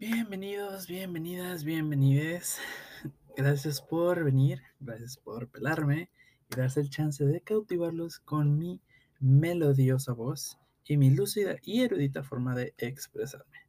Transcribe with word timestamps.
Bienvenidos, 0.00 0.88
bienvenidas, 0.88 1.62
bienvenides. 1.62 2.58
Gracias 3.36 3.80
por 3.80 4.24
venir, 4.24 4.62
gracias 4.80 5.16
por 5.16 5.46
pelarme 5.48 6.10
y 6.50 6.56
darse 6.56 6.80
el 6.80 6.90
chance 6.90 7.24
de 7.24 7.40
cautivarlos 7.40 8.18
con 8.18 8.58
mi 8.58 8.80
melodiosa 9.20 10.12
voz 10.12 10.58
y 10.84 10.96
mi 10.96 11.10
lúcida 11.10 11.54
y 11.62 11.82
erudita 11.82 12.24
forma 12.24 12.56
de 12.56 12.74
expresarme. 12.78 13.61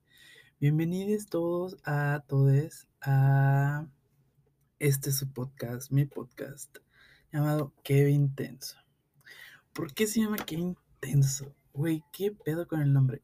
Bienvenidos 0.59 1.25
todos 1.25 1.77
a 1.83 2.23
todos 2.27 2.87
a 3.01 3.85
este 4.79 5.11
su 5.11 5.29
podcast, 5.31 5.91
mi 5.91 6.05
podcast, 6.05 6.77
llamado 7.31 7.73
Kevin 7.83 8.33
Tenso. 8.33 8.77
¿Por 9.73 9.93
qué 9.93 10.07
se 10.07 10.21
llama 10.21 10.37
Kevin 10.37 10.77
Tenso? 11.01 11.53
Güey, 11.73 12.03
¿qué 12.13 12.31
pedo 12.31 12.65
con 12.67 12.81
el 12.81 12.93
nombre? 12.93 13.21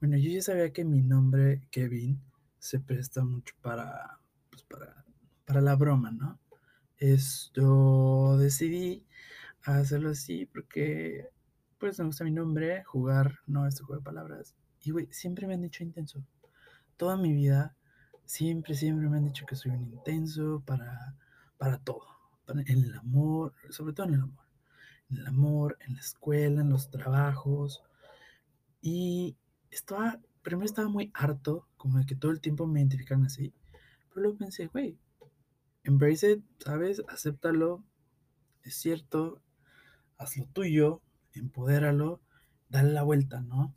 Bueno, 0.00 0.16
yo 0.16 0.30
ya 0.30 0.42
sabía 0.42 0.72
que 0.72 0.84
mi 0.84 1.02
nombre, 1.02 1.62
Kevin, 1.70 2.20
se 2.58 2.78
presta 2.78 3.24
mucho 3.24 3.54
para, 3.62 4.20
pues 4.50 4.62
para, 4.62 5.04
para 5.44 5.60
la 5.60 5.74
broma, 5.74 6.12
¿no? 6.12 6.38
Esto 6.98 8.36
decidí 8.38 9.04
hacerlo 9.62 10.10
así 10.10 10.46
porque 10.46 11.28
pues 11.78 11.98
me 11.98 12.06
gusta 12.06 12.24
mi 12.24 12.30
nombre, 12.30 12.84
jugar, 12.84 13.40
no 13.46 13.66
este 13.66 13.82
juego 13.82 14.00
de 14.00 14.04
palabras. 14.04 14.54
Y 14.82 14.92
güey, 14.92 15.08
siempre 15.10 15.46
me 15.46 15.54
han 15.54 15.62
dicho 15.62 15.82
intenso. 15.82 16.22
Toda 16.96 17.16
mi 17.16 17.32
vida, 17.32 17.76
siempre, 18.24 18.74
siempre 18.74 19.08
me 19.08 19.18
han 19.18 19.24
dicho 19.24 19.46
que 19.46 19.56
soy 19.56 19.72
un 19.72 19.84
intenso 19.84 20.62
para, 20.66 21.16
para 21.58 21.78
todo. 21.78 22.06
en 22.48 22.84
el 22.84 22.94
amor, 22.94 23.54
sobre 23.70 23.92
todo 23.92 24.06
en 24.06 24.14
el 24.14 24.22
amor. 24.22 24.44
En 25.10 25.18
el 25.18 25.26
amor, 25.26 25.78
en 25.86 25.94
la 25.94 26.00
escuela, 26.00 26.60
en 26.60 26.70
los 26.70 26.90
trabajos. 26.90 27.82
Y 28.80 29.36
estaba, 29.70 30.20
primero 30.42 30.64
estaba 30.64 30.88
muy 30.88 31.10
harto, 31.14 31.68
como 31.76 31.98
de 31.98 32.06
que 32.06 32.16
todo 32.16 32.32
el 32.32 32.40
tiempo 32.40 32.66
me 32.66 32.80
identifican 32.80 33.24
así. 33.24 33.52
Pero 34.08 34.22
luego 34.22 34.38
pensé, 34.38 34.66
güey, 34.66 34.98
embrace 35.84 36.32
it, 36.32 36.44
¿sabes? 36.58 37.02
Acéptalo. 37.08 37.84
Es 38.62 38.74
cierto, 38.74 39.40
haz 40.18 40.36
lo 40.36 40.46
tuyo, 40.46 41.02
empodéralo, 41.34 42.20
dale 42.68 42.92
la 42.92 43.02
vuelta, 43.02 43.40
¿no? 43.40 43.74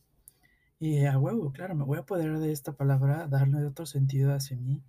Y 0.79 1.05
a 1.05 1.17
huevo, 1.17 1.51
claro, 1.51 1.75
me 1.75 1.83
voy 1.83 1.97
a 1.97 2.01
apoderar 2.01 2.39
de 2.39 2.51
esta 2.51 2.73
palabra, 2.73 3.27
darle 3.27 3.65
otro 3.65 3.85
sentido 3.85 4.33
hacia 4.33 4.57
mí 4.57 4.81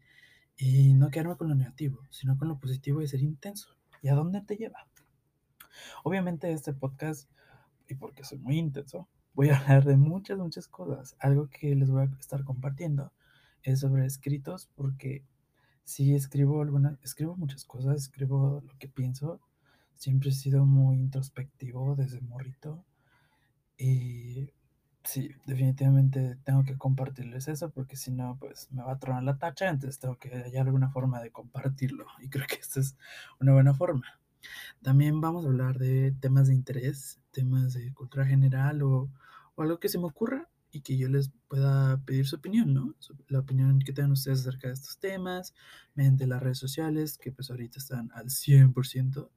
y 0.57 0.95
no 0.95 1.11
quedarme 1.11 1.37
con 1.37 1.49
lo 1.49 1.55
negativo, 1.55 2.07
sino 2.11 2.39
con 2.39 2.49
lo 2.49 2.59
positivo 2.59 3.03
y 3.03 3.09
ser 3.09 3.21
intenso. 3.21 3.77
¿Y 4.03 4.09
a 4.09 4.15
dónde 4.15 4.41
te 4.43 4.57
lleva? 4.57 4.87
Obviamente 6.05 6.53
este 6.53 6.73
podcast, 6.73 7.29
y 7.89 7.95
porque 7.95 8.25
soy 8.25 8.39
muy 8.39 8.59
intenso, 8.59 9.09
voy 9.35 9.51
a 9.51 9.59
hablar 9.59 9.85
de 9.85 9.97
muchas, 9.97 10.39
muchas 10.39 10.69
cosas. 10.69 11.17
Algo 11.19 11.49
que 11.49 11.75
les 11.75 11.91
voy 11.91 12.03
a 12.03 12.19
estar 12.19 12.45
compartiendo 12.45 13.13
es 13.63 13.81
sobre 13.81 14.07
escritos, 14.07 14.71
porque 14.77 15.25
si 15.85 16.15
escribo 16.15 16.63
algunas, 16.63 16.99
escribo 17.03 17.37
muchas 17.37 17.65
cosas, 17.65 17.97
escribo 17.97 18.63
lo 18.65 18.79
que 18.79 18.89
pienso, 18.89 19.41
Siempre 20.01 20.31
he 20.31 20.33
sido 20.33 20.65
muy 20.65 20.97
introspectivo 20.97 21.95
desde 21.95 22.23
morrito. 22.23 22.87
Y 23.77 24.49
sí, 25.05 25.31
definitivamente 25.47 26.37
tengo 26.45 26.65
que 26.65 26.77
compartirles 26.77 27.49
eso 27.49 27.71
porque 27.71 27.97
si 27.97 28.11
no, 28.11 28.37
pues 28.39 28.69
me 28.73 28.83
va 28.83 28.93
a 28.93 28.99
tronar 28.99 29.23
la 29.25 29.39
tacha. 29.39 29.69
Entonces 29.69 29.99
tengo 29.99 30.19
que 30.19 30.31
hallar 30.31 30.67
alguna 30.67 30.91
forma 30.91 31.21
de 31.21 31.31
compartirlo. 31.31 32.07
Y 32.21 32.29
creo 32.29 32.47
que 32.47 32.57
esta 32.57 32.81
es 32.81 32.97
una 33.41 33.53
buena 33.53 33.75
forma. 33.75 34.21
También 34.83 35.21
vamos 35.21 35.45
a 35.45 35.49
hablar 35.49 35.79
de 35.79 36.13
temas 36.21 36.49
de 36.49 36.55
interés, 36.55 37.21
temas 37.31 37.75
de 37.75 37.93
cultura 37.93 38.27
general 38.27 38.83
o, 38.83 39.11
o 39.55 39.63
algo 39.63 39.79
que 39.79 39.89
se 39.89 39.99
me 39.99 40.07
ocurra 40.07 40.49
y 40.73 40.83
que 40.83 40.97
yo 40.97 41.09
les 41.09 41.31
pueda 41.49 41.99
pedir 42.05 42.27
su 42.27 42.37
opinión, 42.37 42.73
¿no? 42.73 42.95
La 43.29 43.41
opinión 43.41 43.81
que 43.81 43.93
tengan 43.93 44.13
ustedes 44.13 44.41
acerca 44.41 44.69
de 44.69 44.75
estos 44.75 44.99
temas, 44.99 45.55
mediante 45.95 46.27
las 46.27 46.43
redes 46.43 46.59
sociales, 46.59 47.19
que 47.19 47.33
pues 47.33 47.51
ahorita 47.51 47.79
están 47.79 48.11
al 48.15 48.31
100% 48.31 49.31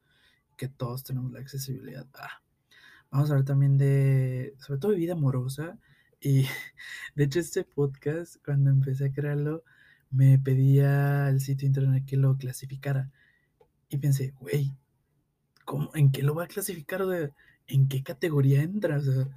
que 0.57 0.67
todos 0.67 1.03
tenemos 1.03 1.31
la 1.31 1.39
accesibilidad 1.39 2.05
Vamos 3.13 3.29
a 3.29 3.33
hablar 3.33 3.45
también 3.45 3.77
de, 3.77 4.55
sobre 4.57 4.79
todo 4.79 4.91
de 4.91 4.97
vida 4.97 5.13
amorosa. 5.13 5.77
Y 6.19 6.47
de 7.15 7.23
hecho 7.25 7.39
este 7.39 7.63
podcast, 7.63 8.37
cuando 8.43 8.71
empecé 8.71 9.05
a 9.05 9.13
crearlo, 9.13 9.63
me 10.09 10.39
pedía 10.39 11.29
el 11.29 11.39
sitio 11.39 11.67
internet 11.67 12.05
que 12.07 12.17
lo 12.17 12.35
clasificara. 12.37 13.11
Y 13.87 13.97
pensé, 13.97 14.33
güey, 14.39 14.71
¿cómo, 15.63 15.91
¿en 15.93 16.11
qué 16.11 16.23
lo 16.23 16.33
va 16.33 16.45
a 16.45 16.47
clasificar? 16.47 17.03
¿En 17.67 17.87
qué 17.87 18.01
categoría 18.01 18.63
entra? 18.63 18.97
O 18.97 19.01
sea, 19.01 19.27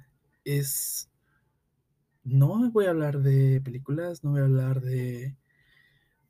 es... 0.43 1.11
No 2.23 2.71
voy 2.71 2.87
a 2.87 2.89
hablar 2.89 3.19
de 3.19 3.61
películas, 3.61 4.23
no 4.23 4.31
voy 4.31 4.41
a 4.41 4.45
hablar 4.45 4.81
de... 4.81 5.35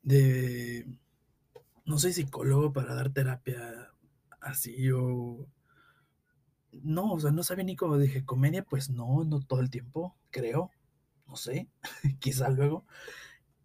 de... 0.02 0.86
No 1.86 1.98
soy 1.98 2.12
psicólogo 2.12 2.74
para 2.74 2.94
dar 2.94 3.10
terapia 3.10 3.90
así 4.42 4.90
o... 4.92 5.48
No, 6.72 7.12
o 7.12 7.20
sea, 7.20 7.30
no 7.30 7.42
sabía 7.42 7.64
ni 7.64 7.76
cómo 7.76 7.98
dije, 7.98 8.24
comedia, 8.24 8.62
pues 8.64 8.90
no, 8.90 9.24
no 9.24 9.40
todo 9.40 9.60
el 9.60 9.70
tiempo, 9.70 10.16
creo, 10.30 10.70
no 11.26 11.36
sé, 11.36 11.68
quizá 12.20 12.50
luego. 12.50 12.86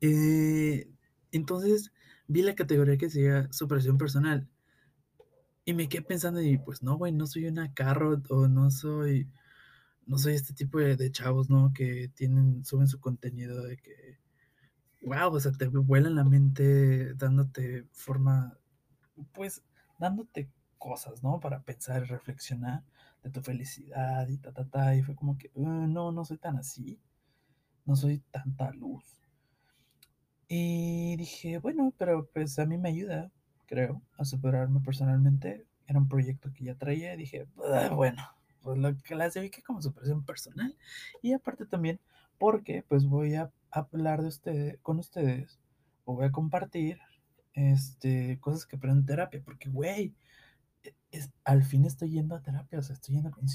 Eh, 0.01 0.89
entonces 1.31 1.91
vi 2.27 2.41
la 2.41 2.55
categoría 2.55 2.97
que 2.97 3.07
decía 3.07 3.51
superación 3.51 3.97
personal 3.97 4.49
y 5.65 5.73
me 5.73 5.87
quedé 5.87 6.01
pensando 6.01 6.41
y 6.41 6.57
pues 6.57 6.83
no, 6.83 6.97
güey, 6.97 7.11
no 7.13 7.25
soy 7.27 7.45
una 7.45 7.73
carro 7.73 8.21
o 8.29 8.47
no 8.47 8.69
soy, 8.71 9.29
no 10.05 10.17
soy 10.17 10.33
este 10.33 10.53
tipo 10.53 10.79
de, 10.79 10.95
de, 10.97 11.11
chavos, 11.11 11.49
¿no? 11.49 11.71
Que 11.73 12.09
tienen, 12.09 12.65
suben 12.65 12.87
su 12.87 12.99
contenido 12.99 13.63
de 13.63 13.77
que, 13.77 14.19
wow, 15.03 15.33
o 15.33 15.39
sea, 15.39 15.51
te 15.53 15.67
vuelan 15.67 16.15
la 16.15 16.25
mente 16.25 17.13
dándote 17.15 17.87
forma, 17.91 18.57
pues, 19.33 19.63
dándote 19.99 20.49
cosas, 20.77 21.23
¿no? 21.23 21.39
Para 21.39 21.63
pensar 21.63 22.03
y 22.03 22.07
reflexionar 22.07 22.83
de 23.23 23.29
tu 23.29 23.41
felicidad 23.41 24.27
y 24.27 24.37
ta, 24.37 24.51
ta, 24.51 24.65
ta. 24.65 24.95
Y 24.95 25.01
fue 25.01 25.15
como 25.15 25.37
que, 25.37 25.51
uh, 25.55 25.87
no, 25.87 26.11
no 26.11 26.25
soy 26.25 26.37
tan 26.37 26.57
así. 26.57 26.99
No 27.85 27.95
soy 27.95 28.19
tanta 28.31 28.71
luz. 28.71 29.03
Y 30.47 31.15
dije, 31.17 31.57
bueno, 31.59 31.93
pero 31.97 32.29
pues 32.33 32.59
a 32.59 32.65
mí 32.65 32.77
me 32.77 32.89
ayuda, 32.89 33.31
creo, 33.65 34.01
a 34.17 34.25
superarme 34.25 34.79
personalmente. 34.81 35.65
Era 35.87 35.99
un 35.99 36.07
proyecto 36.07 36.51
que 36.53 36.65
ya 36.65 36.75
traía 36.75 37.13
y 37.13 37.17
dije, 37.17 37.47
ah, 37.73 37.89
bueno, 37.93 38.21
pues 38.61 38.77
lo 38.77 38.95
clasifique 38.97 39.63
como 39.63 39.81
superación 39.81 40.23
personal. 40.23 40.75
Y 41.21 41.33
aparte 41.33 41.65
también 41.65 41.99
porque 42.37 42.83
pues 42.87 43.05
voy 43.05 43.35
a 43.35 43.51
hablar 43.71 44.21
de 44.21 44.27
ustedes, 44.27 44.79
con 44.81 44.99
ustedes, 44.99 45.59
o 46.05 46.15
voy 46.15 46.25
a 46.25 46.31
compartir 46.31 46.99
este, 47.53 48.39
cosas 48.39 48.65
que 48.65 48.75
aprendo 48.75 48.99
en 49.01 49.05
terapia, 49.05 49.41
porque, 49.43 49.69
güey, 49.69 50.13
es, 51.13 51.31
al 51.43 51.63
fin 51.63 51.85
estoy 51.85 52.11
yendo 52.11 52.35
a 52.35 52.41
terapia, 52.41 52.79
o 52.79 52.81
sea, 52.81 52.95
estoy 52.95 53.15
yendo 53.15 53.31
con 53.31 53.45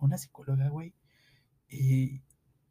una 0.00 0.18
psicóloga, 0.18 0.68
güey. 0.68 0.94
Y 1.68 2.22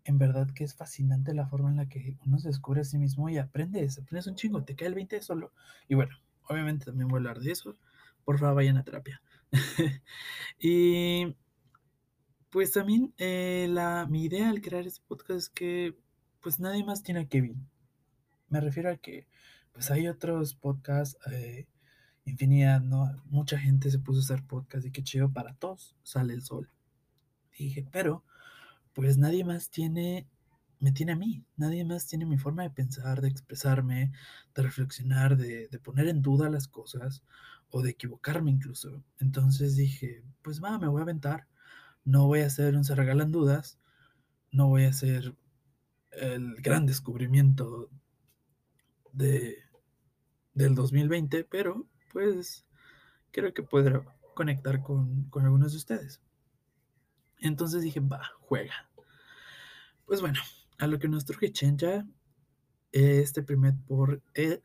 en 0.06 0.18
verdad 0.18 0.50
que 0.54 0.64
es 0.64 0.76
fascinante 0.76 1.34
la 1.34 1.48
forma 1.48 1.70
en 1.70 1.78
la 1.78 1.90
que 1.90 2.18
uno 2.26 2.40
se 2.40 2.48
descubre 2.48 2.82
a 2.82 2.86
sí 2.86 2.98
mismo 2.98 3.30
y 3.30 3.38
aprendes, 3.38 4.00
aprendes 4.00 4.28
un 4.28 4.36
chingo, 4.36 4.64
te 4.64 4.76
cae 4.76 4.88
el 4.88 4.96
20 4.96 5.22
solo. 5.22 5.54
Y 5.88 5.96
bueno, 5.96 6.16
obviamente 6.48 6.86
también 6.86 7.08
voy 7.08 7.18
a 7.18 7.20
hablar 7.20 7.40
de 7.40 7.52
eso. 7.52 7.78
Por 8.26 8.40
favor, 8.40 8.56
vayan 8.56 8.78
a 8.78 8.84
terapia. 8.84 9.22
y 10.60 11.36
pues 12.50 12.72
también 12.72 13.14
eh, 13.18 13.68
la, 13.70 14.08
mi 14.10 14.24
idea 14.24 14.50
al 14.50 14.62
crear 14.62 14.88
este 14.88 15.02
podcast 15.08 15.32
es 15.38 15.50
que 15.50 15.96
pues 16.42 16.60
nadie 16.60 16.84
más 16.84 17.04
tiene 17.04 17.22
a 17.22 17.28
Kevin. 17.28 17.68
Me 18.48 18.62
refiero 18.62 18.90
a 18.90 18.98
que 18.98 19.28
pues 19.74 19.92
hay 19.92 20.08
otros 20.08 20.56
podcasts 20.56 21.18
eh, 21.32 21.68
infinidad, 22.26 22.82
¿no? 22.82 23.22
Mucha 23.26 23.58
gente 23.60 23.92
se 23.92 24.00
puso 24.00 24.20
a 24.20 24.24
hacer 24.24 24.44
podcast 24.46 24.86
y 24.86 24.92
qué 24.92 25.04
chido 25.04 25.32
para 25.32 25.54
todos, 25.56 25.96
sale 26.04 26.34
el 26.34 26.44
sol. 26.44 26.70
dije, 27.58 27.86
pero 27.92 28.24
pues 28.94 29.18
nadie 29.18 29.44
más 29.44 29.70
tiene, 29.70 30.28
me 30.80 30.92
tiene 30.92 31.14
a 31.14 31.16
mí, 31.16 31.44
nadie 31.58 31.86
más 31.86 32.08
tiene 32.08 32.26
mi 32.26 32.38
forma 32.38 32.64
de 32.64 32.70
pensar, 32.70 33.22
de 33.22 33.30
expresarme, 33.30 34.12
de 34.56 34.62
reflexionar, 34.64 35.38
de, 35.38 35.68
de 35.68 35.80
poner 35.80 36.08
en 36.08 36.22
duda 36.22 36.50
las 36.50 36.68
cosas 36.68 37.24
o 37.72 37.82
de 37.82 37.92
equivocarme 37.92 38.52
incluso. 38.52 39.04
Entonces 39.20 39.76
dije, 39.76 40.24
pues 40.42 40.64
va, 40.64 40.78
me 40.80 40.88
voy 40.88 41.00
a 41.00 41.04
aventar, 41.04 41.48
no 42.06 42.28
voy 42.28 42.42
a 42.42 42.48
hacer 42.48 42.76
un 42.76 42.84
se 42.84 42.96
regalan 42.96 43.32
dudas, 43.32 43.80
no 44.52 44.68
voy 44.68 44.86
a 44.86 44.90
hacer 44.90 45.36
el 46.12 46.56
gran 46.56 46.86
descubrimiento 46.86 47.90
de, 49.14 49.58
del 50.54 50.76
2020, 50.76 51.44
pero 51.46 51.88
pues 52.12 52.66
creo 53.32 53.54
que 53.54 53.64
podrá 53.64 54.04
conectar 54.34 54.82
con, 54.82 55.30
algunos 55.34 55.72
de 55.72 55.78
ustedes. 55.78 56.22
Entonces 57.40 57.82
dije, 57.82 58.00
va, 58.00 58.22
juega. 58.42 58.90
Pues 60.06 60.22
bueno, 60.22 60.40
a 60.78 60.88
lo 60.88 61.00
que 61.00 61.08
nos 61.08 61.26
truje 61.26 61.52
Chencha, 61.52 62.06
este 62.92 63.44
primer 63.44 63.76
por... 63.88 64.22
Eh, 64.34 64.62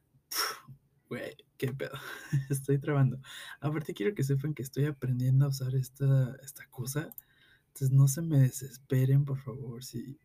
güey, 1.08 1.36
qué 1.56 1.72
pedo. 1.72 1.98
estoy 2.50 2.78
trabando. 2.78 3.20
Aparte 3.60 3.94
quiero 3.94 4.14
que 4.14 4.24
sepan 4.24 4.54
que 4.54 4.62
estoy 4.62 4.86
aprendiendo 4.86 5.44
a 5.44 5.48
usar 5.48 5.74
esta, 5.74 6.36
esta 6.42 6.66
cosa. 6.68 7.10
Entonces 7.68 7.90
no 7.90 8.08
se 8.08 8.22
me 8.22 8.38
desesperen, 8.38 9.24
por 9.24 9.38
favor, 9.38 9.82
si... 9.84 10.18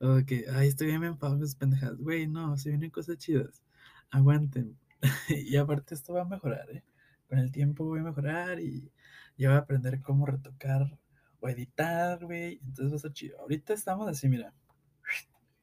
Ok, 0.00 0.32
ay, 0.54 0.68
estoy 0.68 0.86
bien 0.88 1.04
enfadado 1.04 1.38
con 1.38 1.48
pendejadas. 1.58 1.98
Güey, 1.98 2.26
no, 2.26 2.56
se 2.56 2.70
vienen 2.70 2.90
cosas 2.90 3.18
chidas. 3.18 3.62
Aguanten. 4.10 4.78
y 5.28 5.56
aparte 5.56 5.94
esto 5.94 6.14
va 6.14 6.22
a 6.22 6.26
mejorar, 6.26 6.70
¿eh? 6.70 6.84
Con 7.28 7.38
el 7.38 7.52
tiempo 7.52 7.84
voy 7.84 8.00
a 8.00 8.04
mejorar 8.04 8.60
y 8.60 8.92
ya 9.36 9.50
voy 9.50 9.56
a 9.56 9.60
aprender 9.60 10.00
cómo 10.00 10.26
retocar 10.26 10.98
o 11.40 11.48
editar, 11.48 12.24
güey. 12.24 12.60
Entonces 12.64 12.92
va 12.92 12.96
a 12.96 12.98
ser 12.98 13.12
chido. 13.12 13.40
Ahorita 13.40 13.72
estamos 13.72 14.08
así, 14.08 14.28
mira. 14.28 14.52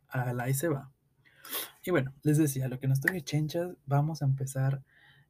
A 0.09 0.33
la 0.33 0.45
ahí 0.45 0.53
se 0.53 0.69
va. 0.69 0.91
Y 1.83 1.91
bueno, 1.91 2.13
les 2.23 2.37
decía, 2.37 2.67
lo 2.67 2.79
que 2.79 2.87
nos 2.87 3.01
toque 3.01 3.21
chenchas, 3.21 3.75
vamos 3.85 4.21
a 4.21 4.25
empezar 4.25 4.83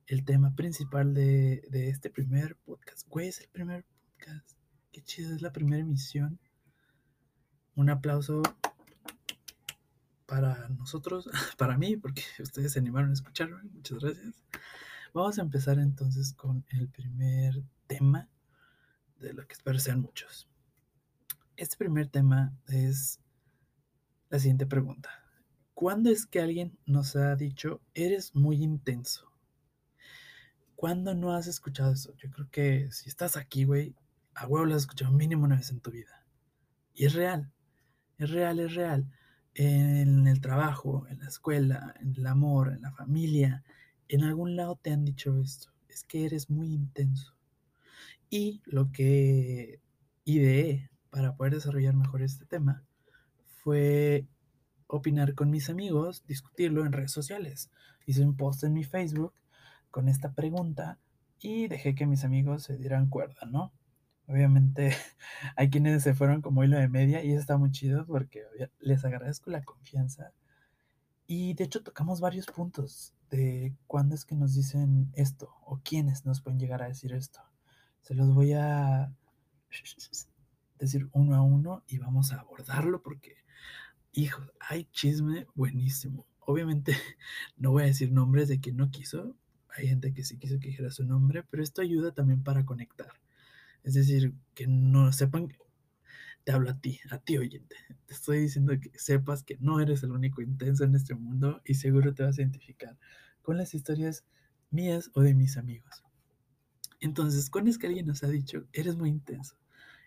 el 0.06 0.24
tema 0.24 0.56
principal 0.56 1.14
de, 1.14 1.64
de 1.70 1.90
este 1.90 2.10
primer 2.10 2.56
podcast. 2.58 3.08
Güey, 3.10 3.28
es 3.28 3.42
el 3.42 3.50
primer 3.50 3.84
podcast. 3.84 4.52
Qué 4.92 5.02
chido, 5.02 5.36
es 5.36 5.42
la 5.42 5.52
primera 5.52 5.82
emisión. 5.82 6.40
Un 7.76 7.90
aplauso 7.90 8.42
para 10.28 10.70
nosotros, 10.70 11.28
para 11.58 11.78
mí, 11.78 11.98
porque 11.98 12.22
ustedes 12.40 12.74
se 12.74 12.80
animaron 12.80 13.10
a 13.10 13.14
escucharme. 13.14 13.64
Muchas 13.64 14.00
gracias. 14.00 14.44
Vamos 15.14 15.40
a 15.40 15.42
empezar 15.42 15.80
entonces 15.80 16.34
con 16.34 16.64
el 16.70 16.90
primer 16.90 17.64
tema, 17.88 18.30
de 19.20 19.34
lo 19.34 19.48
que 19.48 19.54
espero 19.54 19.80
sean 19.80 20.02
muchos. 20.02 20.48
Este 21.56 21.76
primer 21.76 22.08
tema 22.08 22.56
es 22.68 23.20
la 24.30 24.38
siguiente 24.38 24.68
pregunta. 24.68 25.10
¿Cuándo 25.74 26.12
es 26.12 26.28
que 26.28 26.40
alguien 26.40 26.78
nos 26.86 27.16
ha 27.16 27.36
dicho, 27.36 27.82
eres 27.96 28.36
muy 28.36 28.62
intenso? 28.62 29.32
¿Cuándo 30.76 31.16
no 31.16 31.34
has 31.34 31.48
escuchado 31.48 31.94
eso? 31.94 32.16
Yo 32.18 32.30
creo 32.30 32.48
que 32.52 32.92
si 32.92 33.10
estás 33.10 33.38
aquí, 33.38 33.64
güey, 33.64 33.96
a 34.36 34.46
huevo 34.46 34.66
lo 34.66 34.76
has 34.76 34.84
escuchado 34.84 35.12
mínimo 35.12 35.46
una 35.46 35.56
vez 35.56 35.72
en 35.72 35.80
tu 35.80 35.90
vida. 35.90 36.24
Y 36.94 37.06
es 37.06 37.14
real, 37.14 37.52
es 38.20 38.30
real, 38.30 38.60
es 38.60 38.76
real. 38.76 39.12
En 39.60 40.28
el 40.28 40.40
trabajo, 40.40 41.08
en 41.10 41.18
la 41.18 41.28
escuela, 41.30 41.96
en 42.00 42.14
el 42.16 42.28
amor, 42.28 42.74
en 42.74 42.84
la 42.84 42.92
familia, 42.92 43.64
en 44.08 44.24
algún 44.24 44.56
lado 44.56 44.76
te 44.80 44.92
han 44.92 45.04
dicho 45.04 45.36
esto. 45.42 45.72
Es 45.90 46.04
que 46.04 46.26
eres 46.26 46.52
muy 46.52 46.72
intenso. 46.72 47.34
Y 48.30 48.62
lo 48.66 48.92
que 48.92 49.82
ideé 50.26 50.92
para 51.10 51.36
poder 51.36 51.56
desarrollar 51.56 51.96
mejor 51.96 52.22
este 52.22 52.46
tema 52.46 52.84
fue 53.64 54.28
opinar 54.86 55.34
con 55.34 55.50
mis 55.50 55.72
amigos, 55.72 56.24
discutirlo 56.28 56.86
en 56.86 56.92
redes 56.92 57.12
sociales. 57.12 57.72
Hice 58.06 58.24
un 58.24 58.38
post 58.38 58.64
en 58.64 58.74
mi 58.74 58.84
Facebook 58.84 59.34
con 59.90 60.08
esta 60.08 60.34
pregunta 60.34 61.00
y 61.40 61.68
dejé 61.68 61.96
que 61.96 62.06
mis 62.06 62.24
amigos 62.24 62.62
se 62.62 62.78
dieran 62.78 63.10
cuerda, 63.10 63.48
¿no? 63.48 63.74
Obviamente 64.28 64.96
hay 65.56 65.70
quienes 65.70 66.04
se 66.04 66.14
fueron 66.14 66.42
como 66.42 66.64
hilo 66.64 66.78
de 66.78 66.90
media 66.90 67.24
y 67.24 67.32
eso 67.32 67.40
está 67.40 67.58
muy 67.58 67.72
chido 67.72 68.06
porque 68.06 68.44
les 68.80 69.06
agradezco 69.06 69.50
la 69.50 69.64
confianza. 69.64 70.34
Y 71.28 71.54
de 71.56 71.66
hecho 71.66 71.84
tocamos 71.84 72.22
varios 72.22 72.46
puntos 72.46 73.14
de 73.30 73.76
cuándo 73.88 74.16
es 74.16 74.26
que 74.26 74.36
nos 74.36 74.56
dicen 74.56 75.12
esto 75.14 75.54
o 75.66 75.80
quiénes 75.84 76.26
nos 76.26 76.42
pueden 76.42 76.60
llegar 76.60 76.82
a 76.82 76.88
decir 76.88 77.14
esto. 77.14 77.42
Se 78.02 78.14
los 78.14 78.34
voy 78.34 78.54
a 78.54 79.14
decir 80.80 81.10
uno 81.12 81.36
a 81.36 81.42
uno 81.42 81.84
y 81.88 81.98
vamos 81.98 82.32
a 82.32 82.40
abordarlo 82.40 83.02
porque, 83.02 83.36
hijo, 84.14 84.42
hay 84.60 84.86
chisme 84.86 85.48
buenísimo. 85.56 86.26
Obviamente 86.40 86.96
no 87.58 87.72
voy 87.72 87.84
a 87.84 87.88
decir 87.88 88.12
nombres 88.12 88.48
de 88.48 88.60
quien 88.60 88.78
no 88.78 88.90
quiso. 88.90 89.36
Hay 89.76 89.88
gente 89.88 90.14
que 90.14 90.24
sí 90.24 90.38
quiso 90.38 90.60
que 90.60 90.70
dijera 90.70 90.92
su 90.92 91.06
nombre, 91.06 91.44
pero 91.44 91.62
esto 91.62 91.82
ayuda 91.82 92.14
también 92.14 92.44
para 92.44 92.66
conectar. 92.66 93.12
Es 93.84 93.94
decir, 93.94 94.34
que 94.54 94.68
no 94.68 95.12
sepan 95.12 95.50
te 96.48 96.54
hablo 96.54 96.70
a 96.70 96.80
ti, 96.80 97.02
a 97.12 97.18
ti 97.18 97.38
oyente. 97.38 97.76
Te 98.06 98.14
estoy 98.14 98.40
diciendo 98.40 98.72
que 98.80 98.98
sepas 98.98 99.44
que 99.44 99.58
no 99.60 99.82
eres 99.82 100.04
el 100.04 100.12
único 100.12 100.42
intenso 100.42 100.86
en 100.86 100.96
este 100.96 101.14
mundo 101.14 101.62
y 101.66 101.74
seguro 101.74 102.14
te 102.14 102.24
vas 102.24 102.38
a 102.38 102.42
identificar 102.42 102.98
con 103.42 103.58
las 103.58 103.74
historias 103.74 104.24
mías 104.72 105.12
o 105.14 105.24
de 105.24 105.34
mis 105.34 105.58
amigos. 105.58 106.06
Entonces, 107.02 107.50
¿cuándo 107.50 107.70
es 107.70 107.78
que 107.78 107.88
alguien 107.88 108.08
nos 108.08 108.24
ha 108.24 108.30
dicho, 108.30 108.66
eres 108.72 108.96
muy 108.96 109.10
intenso? 109.10 109.58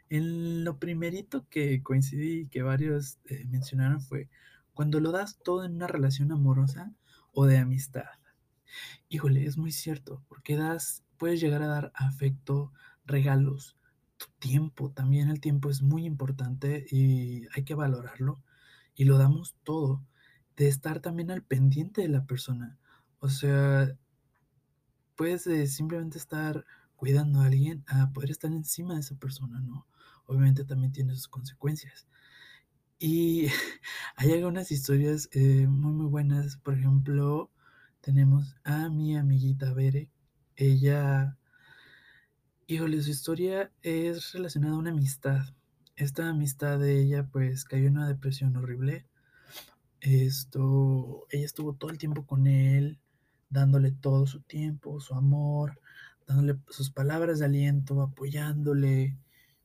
En 0.09 0.65
lo 0.65 0.79
primerito 0.79 1.47
que 1.51 1.83
coincidí 1.83 2.41
y 2.41 2.47
que 2.49 2.63
varios 2.63 3.19
eh, 3.27 3.45
mencionaron 3.45 4.01
fue 4.01 4.31
cuando 4.73 4.99
lo 4.99 5.13
das 5.13 5.39
todo 5.45 5.67
en 5.67 5.75
una 5.75 5.89
relación 5.89 6.33
amorosa 6.33 6.91
o 7.33 7.45
de 7.45 7.59
amistad. 7.59 8.19
Híjole, 9.11 9.45
es 9.45 9.59
muy 9.59 9.73
cierto, 9.73 10.25
porque 10.27 10.57
das, 10.57 11.05
puedes 11.19 11.39
llegar 11.39 11.63
a 11.63 11.67
dar 11.67 11.93
afecto, 11.95 12.73
regalos, 13.11 13.77
tu 14.17 14.27
tiempo, 14.39 14.91
también 14.91 15.31
el 15.31 15.41
tiempo 15.41 15.71
es 15.71 15.83
muy 15.83 16.05
importante 16.07 16.87
y 16.91 17.47
hay 17.55 17.65
que 17.65 17.75
valorarlo 17.75 18.43
y 18.95 19.05
lo 19.05 19.19
damos 19.19 19.57
todo, 19.65 20.05
de 20.57 20.69
estar 20.69 21.01
también 21.01 21.31
al 21.31 21.43
pendiente 21.43 22.03
de 22.03 22.09
la 22.09 22.27
persona. 22.27 22.79
O 23.19 23.29
sea, 23.31 23.97
puedes 25.17 25.47
eh, 25.47 25.67
simplemente 25.67 26.19
estar 26.19 26.65
cuidando 26.97 27.41
a 27.41 27.47
alguien 27.47 27.85
a 27.87 28.12
poder 28.12 28.31
estar 28.31 28.53
encima 28.53 28.95
de 28.95 29.01
esa 29.01 29.15
persona, 29.17 29.61
¿no? 29.61 29.87
Obviamente 30.27 30.65
también 30.65 30.93
tiene 30.93 31.15
sus 31.15 31.29
consecuencias. 31.29 32.07
Y 32.99 33.47
hay 34.17 34.33
algunas 34.33 34.71
historias 34.71 35.29
eh, 35.33 35.67
muy, 35.67 35.93
muy 35.93 36.07
buenas. 36.07 36.59
Por 36.59 36.75
ejemplo, 36.75 37.51
tenemos 38.03 38.55
a 38.65 38.91
mi 38.91 39.17
amiguita 39.17 39.73
Bere. 39.73 40.11
Ella 40.57 41.39
Híjole, 42.71 43.03
su 43.03 43.11
historia 43.11 43.73
es 43.83 44.33
relacionada 44.33 44.75
a 44.75 44.79
una 44.79 44.91
amistad. 44.91 45.41
Esta 45.97 46.29
amistad 46.29 46.79
de 46.79 47.01
ella, 47.01 47.27
pues, 47.27 47.65
cayó 47.65 47.89
en 47.89 47.97
una 47.97 48.07
depresión 48.07 48.57
horrible. 48.57 49.07
Esto, 50.01 51.27
ella 51.31 51.47
estuvo 51.47 51.73
todo 51.75 51.91
el 51.91 51.99
tiempo 51.99 52.25
con 52.27 52.47
él, 52.47 53.01
dándole 53.49 53.91
todo 53.91 54.25
su 54.29 54.43
tiempo, 54.43 55.01
su 55.01 55.15
amor, 55.17 55.81
dándole 56.29 56.61
sus 56.69 56.93
palabras 56.93 57.41
de 57.41 57.47
aliento, 57.47 58.03
apoyándole. 58.03 59.19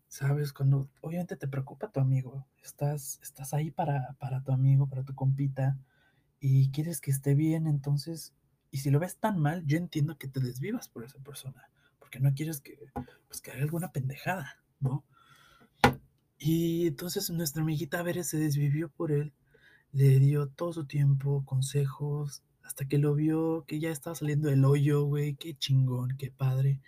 Sabes, 0.08 0.52
cuando 0.52 0.90
obviamente 1.02 1.36
te 1.36 1.48
preocupa 1.48 1.92
tu 1.92 2.00
amigo, 2.00 2.48
estás, 2.64 3.20
estás 3.22 3.54
ahí 3.54 3.70
para, 3.70 4.16
para 4.18 4.42
tu 4.42 4.52
amigo, 4.52 4.88
para 4.88 5.04
tu 5.04 5.14
compita, 5.14 5.78
y 6.40 6.72
quieres 6.72 7.02
que 7.02 7.12
esté 7.12 7.36
bien, 7.36 7.68
entonces, 7.68 8.34
y 8.72 8.80
si 8.80 8.90
lo 8.90 8.98
ves 9.00 9.18
tan 9.18 9.38
mal, 9.38 9.64
yo 9.68 9.78
entiendo 9.78 10.18
que 10.18 10.28
te 10.28 10.40
desvivas 10.40 10.90
por 10.90 11.04
esa 11.04 11.20
persona 11.20 11.70
porque 12.06 12.20
no 12.20 12.36
quieres 12.36 12.62
que, 12.62 12.78
pues, 13.28 13.42
que 13.42 13.50
haga 13.50 13.64
alguna 13.64 13.92
pendejada, 13.92 14.64
¿no? 14.80 15.04
Y 16.38 16.86
entonces 16.86 17.32
nuestra 17.32 17.64
amiguita 17.64 18.04
Veres 18.04 18.28
se 18.28 18.38
desvivió 18.38 18.90
por 18.90 19.12
él, 19.12 19.34
le 19.92 20.20
dio 20.20 20.48
todo 20.48 20.72
su 20.72 20.86
tiempo, 20.86 21.44
consejos, 21.46 22.44
hasta 22.64 22.88
que 22.88 23.00
lo 23.00 23.16
vio 23.16 23.66
que 23.66 23.80
ya 23.80 23.90
estaba 23.90 24.16
saliendo 24.16 24.50
del 24.50 24.66
hoyo, 24.66 25.04
güey, 25.06 25.34
qué 25.34 25.58
chingón, 25.58 26.16
qué 26.16 26.30
padre. 26.30 26.80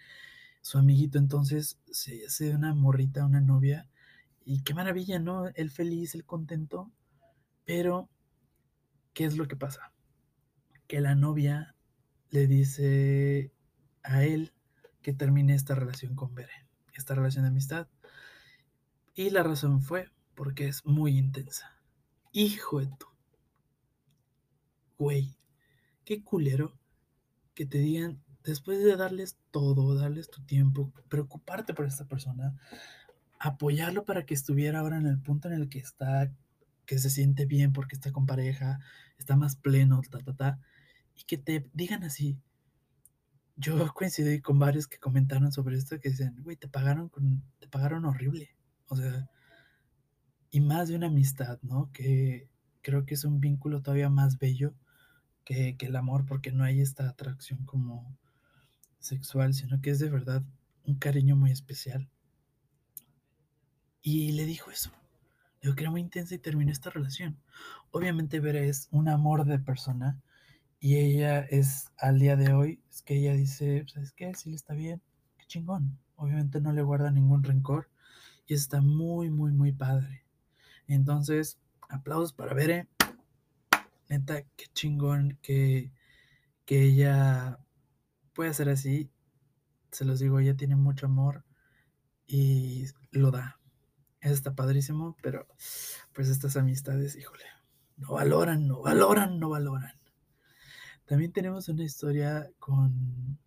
Su 0.61 0.77
amiguito 0.77 1.17
entonces 1.17 1.79
se 1.89 2.23
hace 2.27 2.53
una 2.53 2.75
morrita, 2.75 3.25
una 3.25 3.41
novia, 3.41 3.89
y 4.45 4.61
qué 4.61 4.75
maravilla, 4.75 5.17
¿no? 5.17 5.47
Él 5.55 5.71
feliz, 5.71 6.13
él 6.13 6.25
contento, 6.25 6.91
pero 7.65 8.07
¿qué 9.13 9.25
es 9.25 9.35
lo 9.35 9.47
que 9.47 9.55
pasa? 9.55 9.91
Que 10.85 11.01
la 11.01 11.15
novia 11.15 11.75
le 12.29 12.45
dice 12.45 13.51
a 14.03 14.23
él 14.23 14.53
que 15.07 15.13
termine 15.13 15.55
esta 15.55 15.73
relación 15.73 16.15
con 16.15 16.35
Bere, 16.35 16.67
esta 16.93 17.15
relación 17.15 17.45
de 17.45 17.47
amistad. 17.47 17.87
Y 19.15 19.29
la 19.29 19.41
razón 19.41 19.81
fue 19.81 20.11
porque 20.35 20.67
es 20.67 20.85
muy 20.85 21.17
intensa. 21.17 21.79
Hijo 22.33 22.81
de 22.81 22.87
tu. 22.87 23.05
Güey, 24.97 25.37
qué 26.03 26.25
culero 26.25 26.77
que 27.53 27.65
te 27.65 27.77
digan, 27.77 28.21
después 28.43 28.83
de 28.83 28.97
darles 28.97 29.37
todo, 29.49 29.95
darles 29.95 30.29
tu 30.29 30.43
tiempo, 30.43 30.91
preocuparte 31.07 31.73
por 31.73 31.85
esta 31.85 32.03
persona, 32.03 32.59
apoyarlo 33.39 34.03
para 34.03 34.25
que 34.25 34.33
estuviera 34.33 34.79
ahora 34.79 34.97
en 34.97 35.05
el 35.05 35.21
punto 35.21 35.47
en 35.47 35.53
el 35.53 35.69
que 35.69 35.79
está, 35.79 36.33
que 36.85 36.99
se 36.99 37.09
siente 37.09 37.45
bien 37.45 37.71
porque 37.71 37.95
está 37.95 38.11
con 38.11 38.25
pareja, 38.25 38.79
está 39.17 39.37
más 39.37 39.55
pleno, 39.55 40.01
ta, 40.01 40.19
ta, 40.19 40.35
ta, 40.35 40.59
y 41.15 41.23
que 41.23 41.37
te 41.37 41.69
digan 41.71 42.03
así, 42.03 42.41
yo 43.57 43.93
coincidí 43.93 44.39
con 44.41 44.59
varios 44.59 44.87
que 44.87 44.99
comentaron 44.99 45.51
sobre 45.51 45.77
esto 45.77 45.99
que 45.99 46.09
dicen, 46.09 46.35
güey, 46.43 46.55
te 46.55 46.67
pagaron 46.67 47.09
con, 47.09 47.43
te 47.59 47.67
pagaron 47.67 48.05
horrible. 48.05 48.55
O 48.87 48.95
sea, 48.95 49.29
y 50.51 50.61
más 50.61 50.87
de 50.87 50.95
una 50.95 51.07
amistad, 51.07 51.59
¿no? 51.63 51.91
Que 51.91 52.49
creo 52.81 53.05
que 53.05 53.15
es 53.15 53.25
un 53.25 53.41
vínculo 53.41 53.81
todavía 53.81 54.09
más 54.09 54.37
bello 54.37 54.75
que, 55.43 55.75
que 55.75 55.87
el 55.87 55.95
amor, 55.95 56.25
porque 56.25 56.51
no 56.51 56.63
hay 56.63 56.81
esta 56.81 57.09
atracción 57.09 57.65
como 57.65 58.17
sexual, 58.99 59.53
sino 59.53 59.81
que 59.81 59.89
es 59.89 59.99
de 59.99 60.09
verdad 60.09 60.43
un 60.85 60.95
cariño 60.95 61.35
muy 61.35 61.51
especial. 61.51 62.09
Y 64.01 64.31
le 64.33 64.45
dijo 64.45 64.71
eso. 64.71 64.91
Dijo 65.61 65.75
que 65.75 65.83
era 65.83 65.91
muy 65.91 66.01
intensa 66.01 66.35
y 66.35 66.39
terminó 66.39 66.71
esta 66.71 66.91
relación. 66.91 67.41
Obviamente 67.91 68.39
Bere 68.39 68.69
es 68.69 68.87
un 68.91 69.09
amor 69.09 69.45
de 69.45 69.59
persona 69.59 70.21
y 70.79 70.97
ella 70.97 71.39
es 71.39 71.91
al 71.97 72.19
día 72.19 72.35
de 72.35 72.53
hoy, 72.53 72.81
es 72.89 73.01
que 73.01 73.15
ella 73.15 73.33
dice, 73.33 73.85
¿sabes 73.91 74.11
qué? 74.11 74.33
Si 74.35 74.49
le 74.49 74.55
está 74.55 74.73
bien, 74.73 75.01
qué 75.37 75.45
chingón. 75.47 75.99
Obviamente 76.15 76.61
no 76.61 76.71
le 76.73 76.81
guarda 76.81 77.11
ningún 77.11 77.43
rencor 77.43 77.89
y 78.45 78.53
está 78.53 78.81
muy, 78.81 79.29
muy, 79.29 79.51
muy 79.51 79.71
padre. 79.71 80.25
Entonces, 80.87 81.59
aplausos 81.89 82.33
para 82.33 82.53
Bere. 82.53 82.87
Neta, 84.09 84.41
qué 84.55 84.65
chingón 84.73 85.37
que, 85.41 85.91
que 86.65 86.83
ella 86.83 87.59
puede 88.33 88.53
ser 88.53 88.69
así. 88.69 89.11
Se 89.91 90.05
los 90.05 90.19
digo, 90.19 90.39
ella 90.39 90.55
tiene 90.55 90.75
mucho 90.75 91.07
amor 91.07 91.43
y 92.25 92.85
lo 93.11 93.31
da. 93.31 93.59
Está 94.21 94.55
padrísimo, 94.55 95.15
pero 95.21 95.47
pues 96.13 96.29
estas 96.29 96.57
amistades, 96.57 97.15
híjole, 97.15 97.45
no 97.97 98.13
valoran, 98.13 98.67
no 98.67 98.81
valoran, 98.81 99.39
no 99.39 99.49
valoran. 99.49 99.93
También 101.07 101.31
tenemos 101.31 101.69
una 101.69 101.85
historia 101.85 102.51
con, 102.59 103.39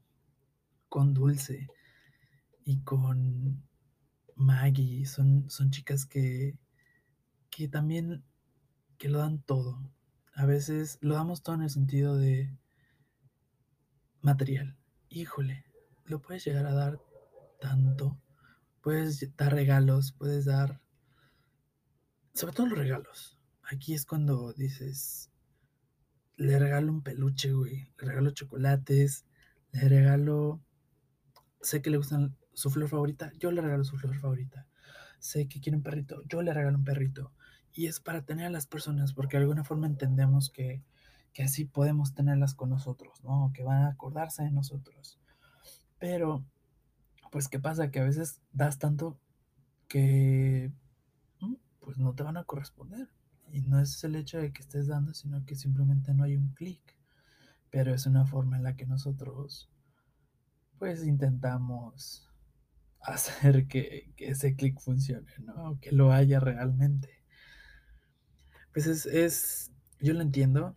con 0.89 1.13
Dulce 1.13 1.69
y 2.65 2.81
con 2.81 3.63
Maggie. 4.35 5.05
Son, 5.05 5.51
son 5.51 5.71
chicas 5.71 6.07
que, 6.07 6.59
que 7.51 7.69
también 7.69 8.25
que 8.97 9.11
lo 9.11 9.19
dan 9.19 9.43
todo. 9.43 9.79
A 10.35 10.47
veces 10.47 10.97
lo 11.03 11.15
damos 11.15 11.43
todo 11.43 11.57
en 11.57 11.63
el 11.63 11.71
sentido 11.71 12.17
de 12.17 12.57
material. 14.23 14.79
Híjole, 15.11 15.67
lo 16.07 16.23
puedes 16.23 16.47
llegar 16.47 16.65
a 16.65 16.73
dar 16.73 16.99
tanto. 17.61 18.19
Puedes 18.81 19.37
dar 19.37 19.53
regalos, 19.53 20.13
puedes 20.13 20.47
dar... 20.47 20.81
Sobre 22.33 22.55
todo 22.55 22.69
los 22.69 22.79
regalos. 22.79 23.39
Aquí 23.65 23.93
es 23.93 24.07
cuando 24.07 24.55
dices, 24.55 25.30
le 26.41 26.59
regalo 26.59 26.91
un 26.91 27.03
peluche, 27.03 27.53
güey. 27.53 27.93
Le 27.99 28.09
regalo 28.09 28.31
chocolates. 28.31 29.27
Le 29.73 29.89
regalo... 29.89 30.61
Sé 31.61 31.83
que 31.83 31.91
le 31.91 31.99
gustan 31.99 32.35
su 32.55 32.71
flor 32.71 32.89
favorita. 32.89 33.31
Yo 33.39 33.51
le 33.53 33.61
regalo 33.61 33.85
su 33.85 33.99
flor 33.99 34.17
favorita. 34.17 34.67
Sé 35.19 35.49
que 35.49 35.61
quiere 35.61 35.77
un 35.77 35.83
perrito. 35.83 36.23
Yo 36.25 36.41
le 36.41 36.55
regalo 36.55 36.79
un 36.79 36.85
perrito. 36.85 37.35
Y 37.75 37.89
es 37.89 38.01
para 38.01 38.25
tener 38.25 38.47
a 38.47 38.51
las 38.51 38.67
personas, 38.67 39.13
porque 39.13 39.37
de 39.37 39.43
alguna 39.43 39.65
forma 39.65 39.87
entendemos 39.87 40.49
que, 40.49 40.83
que 41.35 41.43
así 41.43 41.67
podemos 41.67 42.15
tenerlas 42.15 42.55
con 42.55 42.71
nosotros, 42.71 43.23
¿no? 43.23 43.53
Que 43.55 43.63
van 43.63 43.83
a 43.83 43.89
acordarse 43.89 44.43
de 44.43 44.51
nosotros. 44.51 45.21
Pero, 45.99 46.43
pues, 47.31 47.49
¿qué 47.49 47.61
pasa? 47.61 47.91
Que 47.91 48.01
a 48.01 48.05
veces 48.05 48.41
das 48.53 48.79
tanto 48.79 49.21
que, 49.89 50.73
mm, 51.41 51.55
pues, 51.81 51.99
no 51.99 52.15
te 52.15 52.23
van 52.23 52.39
a 52.39 52.45
corresponder. 52.45 53.11
Y 53.53 53.63
no 53.63 53.81
es 53.81 54.03
el 54.05 54.17
hecho 54.17 54.39
de 54.39 54.53
que 54.53 54.63
estés 54.63 54.87
dando, 54.87 55.15
sino 55.15 55.45
que 55.45 55.55
simplemente 55.55 56.15
no 56.15 56.25
hay 56.25 56.37
un 56.37 56.55
clic. 56.55 56.97
Pero 57.71 57.95
es 57.95 58.07
una 58.07 58.27
forma 58.27 58.57
en 58.57 58.65
la 58.65 58.77
que 58.77 58.87
nosotros, 58.87 59.71
pues, 60.79 61.05
intentamos 61.05 62.29
hacer 63.03 63.67
que, 63.67 64.13
que 64.17 64.29
ese 64.31 64.57
clic 64.57 64.81
funcione, 64.81 65.33
¿no? 65.41 65.79
Que 65.81 65.93
lo 65.93 66.13
haya 66.13 66.41
realmente. 66.41 67.25
Pues 68.73 68.87
es, 68.87 69.07
es 69.07 69.73
yo 70.01 70.15
lo 70.15 70.21
entiendo. 70.21 70.77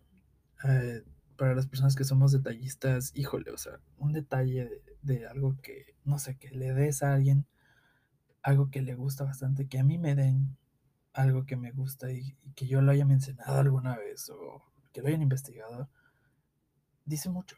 Eh, 0.64 1.04
para 1.36 1.54
las 1.54 1.66
personas 1.66 1.96
que 1.96 2.04
somos 2.04 2.32
detallistas, 2.32 3.10
híjole, 3.14 3.50
o 3.50 3.58
sea, 3.58 3.80
un 3.98 4.12
detalle 4.12 4.64
de, 5.02 5.18
de, 5.18 5.26
algo 5.26 5.56
que, 5.60 5.96
no 6.04 6.18
sé, 6.18 6.36
que 6.36 6.50
le 6.50 6.72
des 6.72 7.02
a 7.02 7.14
alguien 7.14 7.46
algo 8.44 8.70
que 8.70 8.82
le 8.82 8.94
gusta 8.94 9.24
bastante, 9.24 9.66
que 9.66 9.78
a 9.78 9.84
mí 9.84 9.98
me 9.98 10.14
den 10.14 10.56
algo 11.14 11.46
que 11.46 11.56
me 11.56 11.70
gusta 11.70 12.12
y, 12.12 12.36
que 12.54 12.66
yo 12.66 12.82
lo 12.82 12.92
haya 12.92 13.06
mencionado 13.06 13.58
alguna 13.58 13.96
vez 13.96 14.28
o 14.30 14.62
que 14.92 15.00
lo 15.00 15.08
hayan 15.08 15.22
investigado, 15.22 15.88
dice 17.04 17.30
mucho. 17.30 17.56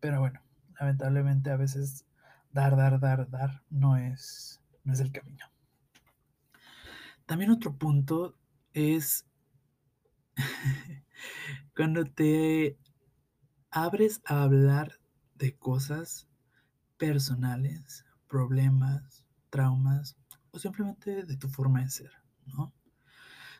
Pero 0.00 0.20
bueno, 0.20 0.40
lamentablemente 0.78 1.50
a 1.50 1.56
veces 1.56 2.04
dar, 2.50 2.76
dar, 2.76 3.00
dar, 3.00 3.30
dar 3.30 3.62
no 3.70 3.96
es, 3.96 4.60
no 4.84 4.92
es 4.92 5.00
el 5.00 5.12
camino. 5.12 5.46
También 7.26 7.50
otro 7.50 7.76
punto 7.76 8.36
es 8.72 9.26
cuando 11.76 12.04
te 12.04 12.76
abres 13.70 14.20
a 14.24 14.42
hablar 14.42 15.00
de 15.36 15.56
cosas 15.56 16.28
personales, 16.98 18.04
problemas, 18.28 19.24
traumas 19.50 20.16
o 20.50 20.58
simplemente 20.58 21.24
de 21.24 21.36
tu 21.36 21.48
forma 21.48 21.80
de 21.80 21.90
ser, 21.90 22.21
¿no? 22.46 22.72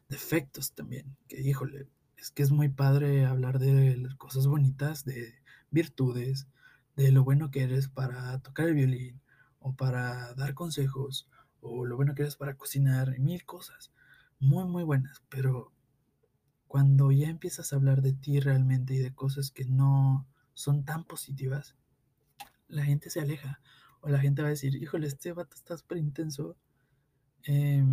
Defectos 0.08 0.72
también, 0.72 1.16
que 1.28 1.40
híjole, 1.40 1.88
es 2.16 2.30
que 2.30 2.42
es 2.42 2.50
muy 2.50 2.68
padre 2.68 3.24
hablar 3.24 3.58
de 3.58 4.08
cosas 4.18 4.46
bonitas, 4.46 5.04
de 5.04 5.34
virtudes, 5.70 6.46
de 6.96 7.10
lo 7.12 7.24
bueno 7.24 7.50
que 7.50 7.62
eres 7.62 7.88
para 7.88 8.38
tocar 8.40 8.68
el 8.68 8.74
violín 8.74 9.20
o 9.58 9.74
para 9.74 10.34
dar 10.34 10.54
consejos 10.54 11.28
o 11.60 11.86
lo 11.86 11.96
bueno 11.96 12.14
que 12.14 12.22
eres 12.22 12.36
para 12.36 12.56
cocinar, 12.56 13.18
mil 13.18 13.44
cosas 13.44 13.92
muy 14.42 14.64
muy 14.64 14.82
buenas, 14.82 15.22
pero 15.28 15.72
cuando 16.66 17.12
ya 17.12 17.28
empiezas 17.28 17.72
a 17.72 17.76
hablar 17.76 18.02
de 18.02 18.12
ti 18.12 18.40
realmente 18.40 18.92
y 18.94 18.98
de 18.98 19.14
cosas 19.14 19.52
que 19.52 19.64
no 19.64 20.26
son 20.52 20.84
tan 20.84 21.04
positivas, 21.04 21.76
la 22.66 22.84
gente 22.84 23.08
se 23.08 23.20
aleja 23.20 23.60
o 24.00 24.08
la 24.08 24.18
gente 24.18 24.42
va 24.42 24.48
a 24.48 24.50
decir, 24.50 24.74
híjole, 24.74 25.06
este 25.06 25.32
vato 25.32 25.54
está 25.54 25.76
súper 25.76 25.98
intenso, 25.98 26.56
eh, 27.44 27.84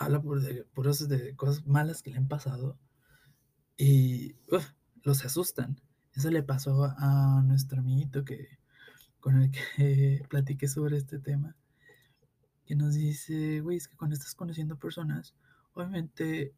habla 0.00 0.20
por, 0.20 0.40
por 0.72 0.88
eso 0.88 1.06
de 1.06 1.36
cosas 1.36 1.66
malas 1.66 2.02
que 2.02 2.10
le 2.10 2.16
han 2.16 2.26
pasado 2.26 2.78
y 3.76 4.34
los 5.02 5.24
asustan. 5.24 5.78
Eso 6.14 6.30
le 6.30 6.42
pasó 6.42 6.84
a 6.96 7.42
nuestro 7.44 7.80
amiguito 7.80 8.24
que, 8.24 8.58
con 9.20 9.42
el 9.42 9.50
que 9.50 10.22
platiqué 10.30 10.68
sobre 10.68 10.96
este 10.96 11.18
tema, 11.18 11.54
que 12.64 12.76
nos 12.76 12.94
dice, 12.94 13.60
güey, 13.60 13.76
es 13.76 13.88
que 13.88 13.96
cuando 13.96 14.14
estás 14.14 14.34
conociendo 14.34 14.78
personas, 14.78 15.34
obviamente 15.74 16.54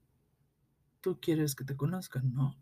tú 1.00 1.18
quieres 1.20 1.56
que 1.56 1.64
te 1.64 1.76
conozcan, 1.76 2.32
¿no? 2.32 2.56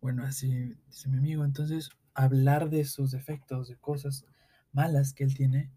Bueno, 0.00 0.24
así 0.24 0.74
dice 0.86 1.10
mi 1.10 1.18
amigo, 1.18 1.44
entonces 1.44 1.90
hablar 2.14 2.70
de 2.70 2.86
sus 2.86 3.10
defectos, 3.10 3.68
de 3.68 3.76
cosas 3.76 4.24
malas 4.72 5.12
que 5.12 5.24
él 5.24 5.34
tiene, 5.34 5.70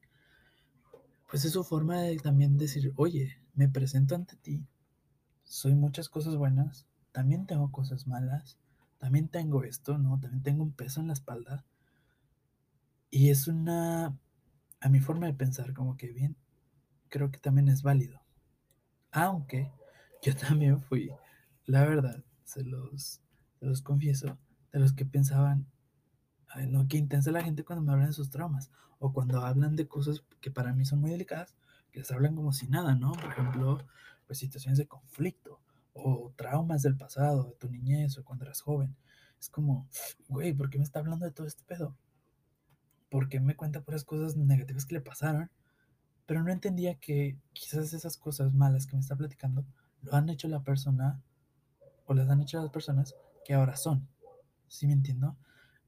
pues 1.29 1.43
es 1.43 1.51
su 1.51 1.65
forma 1.65 2.01
de 2.01 2.15
también 2.17 2.57
decir, 2.57 2.93
oye, 2.95 3.41
me 3.57 3.67
presento 3.67 4.15
ante 4.15 4.37
ti, 4.37 4.65
soy 5.43 5.73
muchas 5.75 6.09
cosas 6.09 6.35
buenas, 6.35 6.85
también 7.11 7.47
tengo 7.47 7.71
cosas 7.71 8.05
malas, 8.05 8.57
también 8.99 9.27
tengo 9.27 9.63
esto, 9.63 9.97
¿no? 9.97 10.19
También 10.19 10.43
tengo 10.43 10.63
un 10.63 10.71
peso 10.71 11.01
en 11.01 11.07
la 11.07 11.13
espalda. 11.13 11.65
Y 13.09 13.31
es 13.31 13.47
una, 13.47 14.15
a 14.79 14.89
mi 14.89 14.99
forma 14.99 15.25
de 15.25 15.33
pensar, 15.33 15.73
como 15.73 15.97
que 15.97 16.11
bien, 16.11 16.35
creo 17.09 17.31
que 17.31 17.39
también 17.39 17.67
es 17.67 17.81
válido. 17.81 18.21
Aunque 19.11 19.71
yo 20.21 20.35
también 20.47 20.79
fui, 20.79 21.09
la 21.65 21.83
verdad, 21.83 22.23
se 22.43 22.63
los, 22.63 23.21
confieso, 23.83 24.37
de 24.71 24.79
los 24.79 24.93
que 24.93 25.05
pensaban, 25.05 25.65
ay, 26.49 26.67
no, 26.67 26.87
qué 26.87 26.97
intensa 26.97 27.31
la 27.31 27.43
gente 27.43 27.63
cuando 27.63 27.83
me 27.83 27.91
hablan 27.91 28.09
de 28.09 28.13
sus 28.13 28.29
traumas, 28.29 28.69
o 28.99 29.13
cuando 29.13 29.41
hablan 29.41 29.75
de 29.75 29.87
cosas 29.87 30.23
que 30.41 30.51
para 30.51 30.73
mí 30.73 30.85
son 30.85 31.01
muy 31.01 31.09
delicadas, 31.09 31.55
que 31.97 32.01
les 32.01 32.11
hablan 32.11 32.35
como 32.35 32.53
si 32.53 32.67
nada, 32.67 32.93
¿no? 32.93 33.11
Por 33.13 33.31
ejemplo, 33.31 33.79
pues 34.27 34.37
situaciones 34.37 34.77
de 34.77 34.85
conflicto, 34.85 35.59
o 35.93 36.31
traumas 36.35 36.83
del 36.83 36.95
pasado, 36.95 37.45
de 37.45 37.55
tu 37.55 37.69
niñez, 37.69 38.19
o 38.19 38.23
cuando 38.23 38.45
eras 38.45 38.61
joven. 38.61 38.95
Es 39.39 39.49
como, 39.49 39.89
güey, 40.27 40.53
¿por 40.53 40.69
qué 40.69 40.77
me 40.77 40.83
está 40.83 40.99
hablando 40.99 41.25
de 41.25 41.31
todo 41.31 41.47
este 41.47 41.63
pedo? 41.63 41.97
¿Por 43.09 43.29
qué 43.29 43.39
me 43.39 43.55
cuenta 43.55 43.81
por 43.81 43.95
esas 43.95 44.05
cosas 44.05 44.35
negativas 44.35 44.85
que 44.85 44.93
le 44.93 45.01
pasaron? 45.01 45.49
Pero 46.27 46.43
no 46.43 46.51
entendía 46.51 46.99
que 46.99 47.39
quizás 47.53 47.91
esas 47.93 48.15
cosas 48.15 48.53
malas 48.53 48.85
que 48.85 48.95
me 48.95 49.01
está 49.01 49.15
platicando 49.15 49.65
lo 50.03 50.13
han 50.13 50.29
hecho 50.29 50.47
la 50.47 50.63
persona 50.63 51.19
o 52.05 52.13
las 52.13 52.29
han 52.29 52.41
hecho 52.41 52.61
las 52.61 52.69
personas 52.69 53.15
que 53.43 53.55
ahora 53.55 53.75
son. 53.75 54.07
¿Sí 54.67 54.85
me 54.85 54.93
entiendo? 54.93 55.35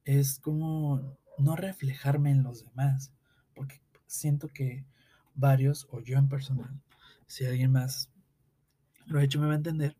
Es 0.04 0.40
como 0.40 1.16
no 1.38 1.54
reflejarme 1.54 2.32
en 2.32 2.42
los 2.42 2.64
demás, 2.64 3.12
porque 3.54 3.80
siento 4.08 4.48
que 4.48 4.84
varios, 5.40 5.88
o 5.90 6.00
yo 6.00 6.18
en 6.18 6.28
personal, 6.28 6.80
si 7.26 7.44
alguien 7.44 7.72
más 7.72 8.10
lo 9.06 9.18
ha 9.18 9.24
hecho 9.24 9.40
me 9.40 9.46
va 9.46 9.54
a 9.54 9.56
entender, 9.56 9.96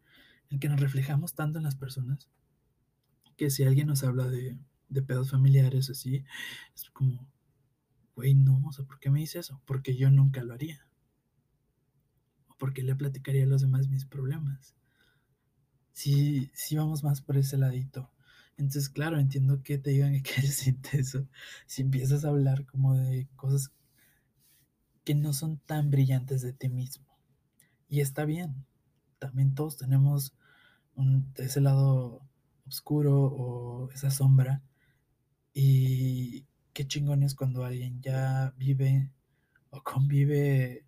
en 0.50 0.60
que 0.60 0.68
nos 0.68 0.80
reflejamos 0.80 1.34
tanto 1.34 1.58
en 1.58 1.64
las 1.64 1.76
personas, 1.76 2.28
que 3.36 3.50
si 3.50 3.64
alguien 3.64 3.88
nos 3.88 4.04
habla 4.04 4.28
de, 4.28 4.58
de 4.88 5.02
pedos 5.02 5.30
familiares 5.30 5.88
así, 5.90 6.24
es 6.74 6.90
como, 6.90 7.26
güey, 8.14 8.34
no, 8.34 8.62
o 8.66 8.72
sea, 8.72 8.84
¿por 8.84 9.00
qué 9.00 9.10
me 9.10 9.20
dice 9.20 9.38
eso? 9.38 9.62
Porque 9.64 9.96
yo 9.96 10.10
nunca 10.10 10.42
lo 10.42 10.52
haría. 10.52 10.86
O 12.48 12.56
porque 12.58 12.82
le 12.82 12.94
platicaría 12.94 13.44
a 13.44 13.46
los 13.46 13.62
demás 13.62 13.88
mis 13.88 14.04
problemas. 14.04 14.74
Si, 15.92 16.50
si 16.54 16.76
vamos 16.76 17.02
más 17.02 17.22
por 17.22 17.36
ese 17.36 17.56
ladito. 17.56 18.10
Entonces, 18.56 18.90
claro, 18.90 19.18
entiendo 19.18 19.62
que 19.62 19.78
te 19.78 19.90
digan 19.90 20.12
que 20.22 20.32
eres 20.38 20.66
intenso. 20.66 21.26
Si 21.66 21.82
empiezas 21.82 22.24
a 22.24 22.28
hablar 22.28 22.66
como 22.66 22.94
de 22.94 23.28
cosas 23.36 23.72
que 25.04 25.14
no 25.14 25.32
son 25.32 25.58
tan 25.58 25.90
brillantes 25.90 26.42
de 26.42 26.52
ti 26.52 26.68
mismo. 26.68 27.06
Y 27.88 28.00
está 28.00 28.24
bien. 28.24 28.66
También 29.18 29.54
todos 29.54 29.76
tenemos 29.76 30.34
un, 30.94 31.32
ese 31.36 31.60
lado 31.60 32.22
oscuro 32.66 33.24
o 33.24 33.90
esa 33.90 34.10
sombra. 34.10 34.62
Y 35.52 36.46
qué 36.72 36.86
chingón 36.86 37.22
es 37.22 37.34
cuando 37.34 37.64
alguien 37.64 38.00
ya 38.00 38.54
vive 38.56 39.10
o 39.70 39.82
convive 39.82 40.86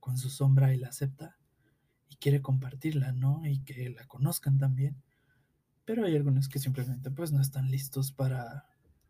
con 0.00 0.16
su 0.16 0.30
sombra 0.30 0.74
y 0.74 0.78
la 0.78 0.88
acepta 0.88 1.36
y 2.08 2.16
quiere 2.16 2.40
compartirla, 2.40 3.12
¿no? 3.12 3.44
Y 3.44 3.60
que 3.60 3.90
la 3.90 4.06
conozcan 4.06 4.58
también. 4.58 4.96
Pero 5.84 6.04
hay 6.04 6.16
algunos 6.16 6.48
que 6.48 6.58
simplemente 6.58 7.10
pues 7.10 7.32
no 7.32 7.40
están 7.40 7.70
listos 7.70 8.12
para 8.12 8.66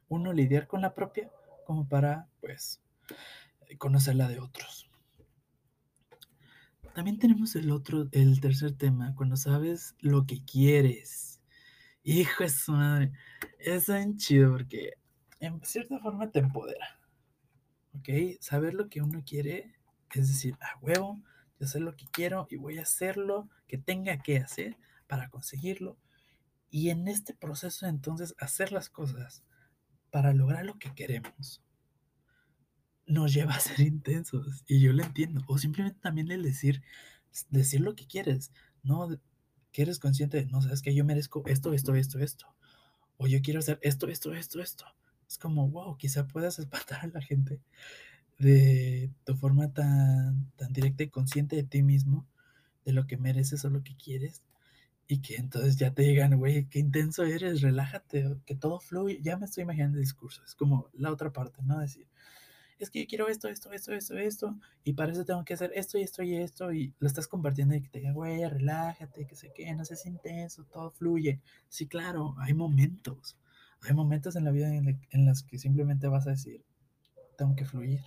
uno 0.08 0.32
lidiar 0.32 0.66
con 0.66 0.80
la 0.80 0.94
propia 0.94 1.30
como 1.66 1.88
para 1.88 2.28
pues 2.40 2.80
conocerla 3.76 4.28
de 4.28 4.40
otros. 4.40 4.88
También 6.94 7.18
tenemos 7.18 7.54
el 7.54 7.70
otro, 7.70 8.08
el 8.12 8.40
tercer 8.40 8.72
tema, 8.72 9.14
cuando 9.14 9.36
sabes 9.36 9.94
lo 10.00 10.26
que 10.26 10.44
quieres. 10.44 11.40
Hijo 12.02 12.42
de 12.42 12.50
su 12.50 12.72
madre, 12.72 13.12
es 13.58 13.86
tan 13.86 14.16
chido 14.16 14.52
porque 14.52 14.94
en 15.40 15.60
cierta 15.64 15.98
forma 16.00 16.30
te 16.30 16.40
empodera. 16.40 16.98
¿Ok? 17.94 18.08
Saber 18.40 18.74
lo 18.74 18.88
que 18.88 19.02
uno 19.02 19.22
quiere, 19.24 19.74
es 20.14 20.28
decir, 20.28 20.56
a 20.60 20.78
huevo, 20.80 21.22
yo 21.60 21.66
sé 21.66 21.80
lo 21.80 21.94
que 21.94 22.06
quiero 22.10 22.46
y 22.50 22.56
voy 22.56 22.78
a 22.78 22.82
hacer 22.82 23.16
lo 23.16 23.48
que 23.66 23.78
tenga 23.78 24.18
que 24.22 24.38
hacer 24.38 24.76
para 25.06 25.28
conseguirlo. 25.28 25.98
Y 26.70 26.90
en 26.90 27.06
este 27.08 27.34
proceso 27.34 27.86
entonces 27.86 28.34
hacer 28.38 28.72
las 28.72 28.90
cosas 28.90 29.44
para 30.10 30.32
lograr 30.32 30.64
lo 30.64 30.78
que 30.78 30.94
queremos 30.94 31.62
nos 33.08 33.32
lleva 33.32 33.54
a 33.54 33.60
ser 33.60 33.80
intensos 33.80 34.64
y 34.66 34.80
yo 34.80 34.92
lo 34.92 35.02
entiendo. 35.02 35.42
O 35.48 35.58
simplemente 35.58 35.98
también 36.00 36.30
el 36.30 36.42
decir, 36.42 36.82
decir 37.50 37.80
lo 37.80 37.94
que 37.94 38.06
quieres, 38.06 38.52
¿no? 38.82 39.08
Que 39.72 39.82
eres 39.82 39.98
consciente 39.98 40.46
no, 40.46 40.62
sabes 40.62 40.82
que 40.82 40.94
yo 40.94 41.04
merezco 41.04 41.42
esto, 41.46 41.72
esto, 41.72 41.94
esto, 41.94 42.18
esto. 42.18 42.46
O 43.16 43.26
yo 43.26 43.40
quiero 43.42 43.60
hacer 43.60 43.78
esto, 43.82 44.08
esto, 44.08 44.32
esto, 44.34 44.60
esto. 44.60 44.84
Es 45.28 45.38
como, 45.38 45.68
wow, 45.68 45.96
quizá 45.96 46.26
puedas 46.26 46.58
espantar 46.58 47.00
a 47.04 47.08
la 47.08 47.20
gente 47.20 47.60
de 48.38 49.10
tu 49.24 49.36
forma 49.36 49.72
tan, 49.72 50.50
tan 50.56 50.72
directa 50.72 51.02
y 51.02 51.08
consciente 51.08 51.56
de 51.56 51.64
ti 51.64 51.82
mismo, 51.82 52.26
de 52.84 52.92
lo 52.92 53.06
que 53.06 53.16
mereces 53.16 53.64
o 53.64 53.70
lo 53.70 53.82
que 53.82 53.96
quieres, 53.96 54.42
y 55.08 55.20
que 55.20 55.36
entonces 55.36 55.76
ya 55.76 55.92
te 55.92 56.02
digan, 56.02 56.36
güey, 56.38 56.66
qué 56.66 56.78
intenso 56.78 57.24
eres, 57.24 57.62
relájate, 57.62 58.36
que 58.46 58.54
todo 58.54 58.78
fluye. 58.78 59.20
Ya 59.22 59.36
me 59.36 59.46
estoy 59.46 59.62
imaginando 59.64 59.98
el 59.98 60.04
discurso, 60.04 60.42
es 60.44 60.54
como 60.54 60.88
la 60.92 61.10
otra 61.10 61.32
parte, 61.32 61.62
¿no? 61.62 61.78
Decir, 61.80 62.06
es 62.78 62.90
que 62.90 63.00
yo 63.00 63.06
quiero 63.08 63.28
esto, 63.28 63.48
esto, 63.48 63.72
esto, 63.72 63.92
esto, 63.92 64.16
esto, 64.16 64.58
y 64.84 64.92
para 64.92 65.12
eso 65.12 65.24
tengo 65.24 65.44
que 65.44 65.54
hacer 65.54 65.72
esto 65.74 65.98
y 65.98 66.02
esto 66.02 66.22
y 66.22 66.36
esto, 66.36 66.72
y 66.72 66.94
lo 66.98 67.06
estás 67.06 67.28
compartiendo 67.28 67.74
y 67.74 67.82
que 67.82 67.88
te 67.88 67.98
digan, 67.98 68.14
güey, 68.14 68.48
relájate, 68.48 69.26
que 69.26 69.36
sé 69.36 69.52
qué, 69.54 69.74
no 69.74 69.84
seas 69.84 70.06
intenso, 70.06 70.64
todo 70.64 70.90
fluye. 70.90 71.40
Sí, 71.68 71.86
claro, 71.86 72.34
hay 72.38 72.54
momentos, 72.54 73.36
hay 73.82 73.94
momentos 73.94 74.36
en 74.36 74.44
la 74.44 74.50
vida 74.50 74.72
en, 74.74 75.00
en 75.10 75.26
los 75.26 75.42
que 75.42 75.58
simplemente 75.58 76.08
vas 76.08 76.26
a 76.26 76.30
decir, 76.30 76.64
tengo 77.36 77.56
que 77.56 77.64
fluir, 77.64 78.02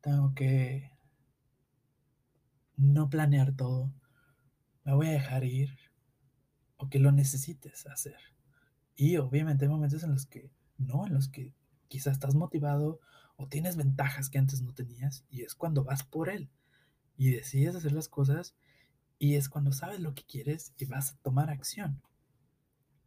tengo 0.00 0.34
que 0.34 0.90
no 2.76 3.08
planear 3.08 3.56
todo, 3.56 3.92
me 4.84 4.94
voy 4.94 5.08
a 5.08 5.12
dejar 5.12 5.44
ir, 5.44 5.78
o 6.76 6.88
que 6.88 6.98
lo 6.98 7.12
necesites 7.12 7.86
hacer. 7.86 8.18
Y 8.94 9.16
obviamente 9.16 9.64
hay 9.64 9.70
momentos 9.70 10.02
en 10.02 10.12
los 10.12 10.26
que 10.26 10.50
no, 10.78 11.06
en 11.06 11.14
los 11.14 11.28
que 11.28 11.52
quizás 11.88 12.14
estás 12.14 12.34
motivado 12.34 13.00
o 13.36 13.46
tienes 13.48 13.76
ventajas 13.76 14.30
que 14.30 14.38
antes 14.38 14.62
no 14.62 14.72
tenías 14.74 15.24
y 15.30 15.42
es 15.42 15.54
cuando 15.54 15.84
vas 15.84 16.02
por 16.02 16.28
él 16.28 16.50
y 17.16 17.30
decides 17.30 17.76
hacer 17.76 17.92
las 17.92 18.08
cosas 18.08 18.56
y 19.18 19.34
es 19.34 19.48
cuando 19.48 19.72
sabes 19.72 20.00
lo 20.00 20.14
que 20.14 20.24
quieres 20.24 20.72
y 20.76 20.86
vas 20.86 21.12
a 21.12 21.16
tomar 21.18 21.50
acción. 21.50 22.02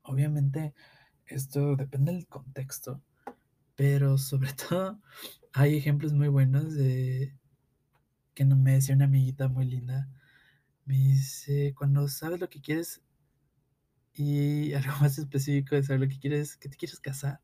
Obviamente 0.01 0.73
esto 1.25 1.75
depende 1.75 2.11
del 2.13 2.27
contexto, 2.27 3.01
pero 3.75 4.17
sobre 4.17 4.53
todo 4.69 4.99
hay 5.53 5.77
ejemplos 5.77 6.13
muy 6.13 6.27
buenos 6.27 6.73
de 6.73 7.35
que 8.33 8.45
me 8.45 8.73
decía 8.73 8.95
una 8.95 9.05
amiguita 9.05 9.47
muy 9.47 9.65
linda. 9.65 10.09
Me 10.85 10.95
dice, 10.95 11.73
cuando 11.77 12.07
sabes 12.07 12.39
lo 12.39 12.49
que 12.49 12.61
quieres 12.61 13.01
y 14.13 14.73
algo 14.73 14.93
más 15.01 15.17
específico 15.17 15.75
de 15.75 15.83
saber 15.83 16.01
lo 16.01 16.07
que 16.07 16.19
quieres, 16.19 16.55
que 16.57 16.69
te 16.69 16.77
quieres 16.77 16.99
casar, 16.99 17.41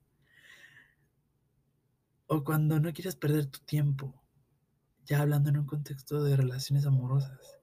o 2.27 2.43
cuando 2.43 2.79
no 2.79 2.93
quieres 2.93 3.15
perder 3.15 3.45
tu 3.47 3.59
tiempo, 3.59 4.13
ya 5.05 5.21
hablando 5.21 5.49
en 5.49 5.57
un 5.57 5.65
contexto 5.65 6.23
de 6.23 6.35
relaciones 6.35 6.85
amorosas. 6.85 7.59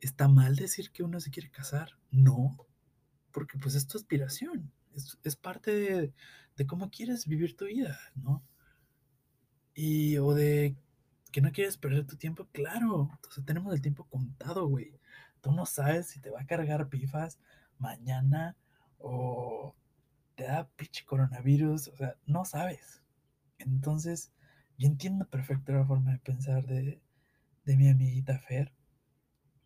¿Está 0.00 0.28
mal 0.28 0.56
decir 0.56 0.92
que 0.92 1.02
uno 1.02 1.20
se 1.20 1.30
quiere 1.30 1.50
casar? 1.50 1.98
No, 2.10 2.56
porque 3.32 3.58
pues 3.58 3.74
es 3.74 3.86
tu 3.86 3.98
aspiración, 3.98 4.72
es, 5.24 5.36
parte 5.36 5.72
de, 5.72 6.12
de, 6.56 6.66
cómo 6.66 6.90
quieres 6.90 7.26
vivir 7.26 7.56
tu 7.56 7.66
vida, 7.66 7.98
¿no? 8.14 8.42
Y, 9.74 10.16
o 10.18 10.32
de 10.32 10.76
que 11.32 11.42
no 11.42 11.52
quieres 11.52 11.76
perder 11.76 12.06
tu 12.06 12.16
tiempo, 12.16 12.48
claro, 12.52 13.10
entonces 13.12 13.44
tenemos 13.44 13.74
el 13.74 13.82
tiempo 13.82 14.04
contado, 14.04 14.66
güey. 14.68 14.98
Tú 15.42 15.52
no 15.52 15.66
sabes 15.66 16.06
si 16.06 16.20
te 16.20 16.30
va 16.30 16.40
a 16.40 16.46
cargar 16.46 16.88
pifas 16.88 17.38
mañana 17.78 18.56
o 18.98 19.74
te 20.34 20.44
da 20.44 20.68
pinche 20.76 21.04
coronavirus, 21.04 21.88
o 21.88 21.96
sea, 21.96 22.16
no 22.26 22.44
sabes. 22.44 23.02
Entonces, 23.58 24.32
yo 24.78 24.88
entiendo 24.88 25.26
perfecto 25.26 25.72
la 25.72 25.84
forma 25.84 26.12
de 26.12 26.18
pensar 26.18 26.66
de, 26.66 27.00
de 27.64 27.76
mi 27.76 27.88
amiguita 27.88 28.38
Fer, 28.38 28.72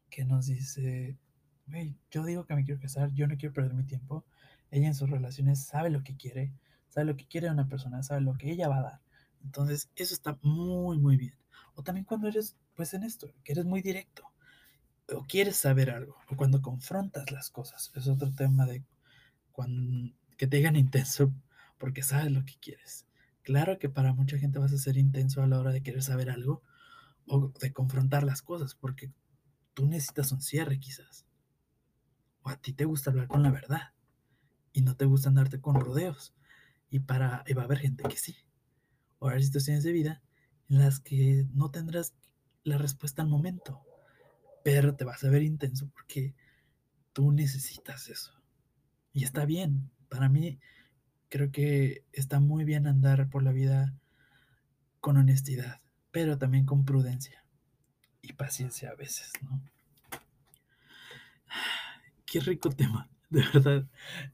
que 0.08 0.24
nos 0.24 0.46
dice, 0.46 1.16
yo 2.10 2.24
digo 2.24 2.46
que 2.46 2.54
me 2.54 2.64
quiero 2.64 2.80
casar, 2.80 3.12
yo 3.14 3.26
no 3.26 3.36
quiero 3.36 3.54
perder 3.54 3.74
mi 3.74 3.84
tiempo. 3.84 4.24
Ella 4.70 4.88
en 4.88 4.94
sus 4.94 5.10
relaciones 5.10 5.64
sabe 5.64 5.90
lo 5.90 6.02
que 6.02 6.16
quiere, 6.16 6.52
sabe 6.88 7.06
lo 7.06 7.16
que 7.16 7.26
quiere 7.26 7.50
una 7.50 7.68
persona, 7.68 8.02
sabe 8.02 8.20
lo 8.20 8.34
que 8.34 8.50
ella 8.50 8.68
va 8.68 8.78
a 8.78 8.82
dar. 8.82 9.00
Entonces, 9.42 9.90
eso 9.96 10.14
está 10.14 10.38
muy, 10.42 10.98
muy 10.98 11.16
bien. 11.16 11.34
O 11.74 11.82
también 11.82 12.04
cuando 12.04 12.28
eres, 12.28 12.56
pues 12.74 12.94
en 12.94 13.04
esto, 13.04 13.32
que 13.44 13.52
eres 13.52 13.64
muy 13.64 13.82
directo, 13.82 14.24
o 15.12 15.24
quieres 15.24 15.56
saber 15.56 15.90
algo, 15.90 16.16
o 16.28 16.36
cuando 16.36 16.62
confrontas 16.62 17.30
las 17.32 17.50
cosas. 17.50 17.90
Es 17.94 18.06
otro 18.08 18.32
tema 18.32 18.66
de 18.66 18.84
cuando, 19.52 20.12
que 20.36 20.46
te 20.46 20.56
digan 20.58 20.76
intenso 20.76 21.32
porque 21.78 22.02
sabes 22.02 22.32
lo 22.32 22.44
que 22.44 22.54
quieres. 22.60 23.06
Claro 23.42 23.78
que 23.78 23.88
para 23.88 24.12
mucha 24.12 24.38
gente 24.38 24.58
vas 24.58 24.72
a 24.72 24.78
ser 24.78 24.96
intenso 24.96 25.42
a 25.42 25.46
la 25.46 25.58
hora 25.58 25.72
de 25.72 25.82
querer 25.82 26.02
saber 26.02 26.30
algo 26.30 26.62
o 27.26 27.52
de 27.60 27.72
confrontar 27.72 28.24
las 28.24 28.42
cosas, 28.42 28.74
porque 28.74 29.12
tú 29.74 29.86
necesitas 29.86 30.32
un 30.32 30.40
cierre 30.40 30.78
quizás. 30.78 31.26
O 32.42 32.50
a 32.50 32.56
ti 32.56 32.72
te 32.72 32.84
gusta 32.84 33.10
hablar 33.10 33.28
con 33.28 33.42
la 33.42 33.50
verdad 33.50 33.92
y 34.72 34.82
no 34.82 34.96
te 34.96 35.04
gusta 35.04 35.28
andarte 35.28 35.60
con 35.60 35.80
rodeos. 35.80 36.34
Y, 36.90 37.00
para, 37.00 37.44
va 37.56 37.62
a 37.62 37.64
haber 37.64 37.78
gente 37.78 38.04
que 38.08 38.16
sí. 38.16 38.36
O 39.18 39.28
haber 39.28 39.42
situaciones 39.42 39.84
de 39.84 39.92
vida 39.92 40.22
en 40.68 40.78
las 40.78 41.00
que 41.00 41.46
no 41.52 41.70
tendrás 41.70 42.14
la 42.64 42.78
respuesta 42.78 43.22
al 43.22 43.28
momento, 43.28 43.80
pero 44.64 44.94
te 44.94 45.04
vas 45.04 45.22
a 45.24 45.30
ver 45.30 45.42
intenso 45.42 45.88
porque 45.92 46.34
tú 47.12 47.32
necesitas 47.32 48.08
eso. 48.08 48.32
Y 49.12 49.24
está 49.24 49.44
bien. 49.44 49.90
Para 50.08 50.28
mí, 50.28 50.58
creo 51.30 51.50
que 51.50 52.04
está 52.12 52.40
muy 52.40 52.64
bien 52.64 52.86
andar 52.86 53.30
por 53.30 53.42
la 53.42 53.52
vida 53.52 53.94
con 55.00 55.16
honestidad, 55.16 55.80
pero 56.10 56.36
también 56.36 56.66
con 56.66 56.84
prudencia 56.84 57.44
y 58.20 58.34
paciencia 58.34 58.90
a 58.90 58.94
veces, 58.94 59.32
¿no? 59.42 59.62
Qué 62.26 62.40
rico 62.40 62.70
tema, 62.70 63.08
de 63.30 63.42
verdad. 63.54 63.86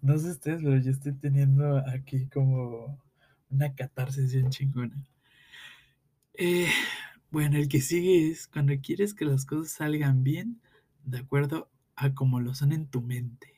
No 0.03 0.19
sé 0.19 0.31
ustedes, 0.31 0.63
pero 0.63 0.77
yo 0.79 0.91
estoy 0.91 1.13
teniendo 1.13 1.79
aquí 1.87 2.27
como 2.27 3.01
una 3.51 3.75
catarsis 3.75 4.33
bien 4.33 4.51
chingona. 4.51 4.97
Eh, 6.35 6.69
bueno, 7.31 7.57
el 7.57 7.69
que 7.69 7.81
sigue 7.81 8.31
es 8.31 8.49
cuando 8.49 8.75
quieres 8.83 9.15
que 9.15 9.25
las 9.25 9.47
cosas 9.47 9.73
salgan 9.73 10.25
bien, 10.25 10.61
de 11.05 11.19
acuerdo 11.19 11.71
a 11.95 12.13
como 12.15 12.41
lo 12.41 12.55
son 12.55 12.73
en 12.73 12.87
tu 12.87 13.01
mente. 13.01 13.56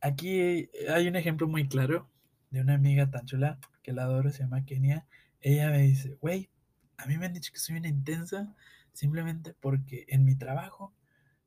Aquí 0.00 0.68
hay 0.88 1.08
un 1.08 1.16
ejemplo 1.16 1.48
muy 1.48 1.68
claro 1.68 2.08
de 2.50 2.60
una 2.60 2.74
amiga 2.74 3.10
tan 3.10 3.26
chula 3.26 3.58
que 3.82 3.92
la 3.92 4.04
adoro, 4.04 4.30
se 4.30 4.42
llama 4.42 4.64
Kenia. 4.64 5.06
Ella 5.40 5.70
me 5.70 5.78
dice, 5.78 6.16
güey, 6.20 6.50
a 6.96 7.06
mí 7.06 7.18
me 7.18 7.26
han 7.26 7.32
dicho 7.32 7.52
que 7.52 7.58
soy 7.58 7.76
una 7.76 7.88
intensa 7.88 8.54
simplemente 8.92 9.54
porque 9.60 10.04
en 10.08 10.24
mi 10.24 10.34
trabajo, 10.36 10.92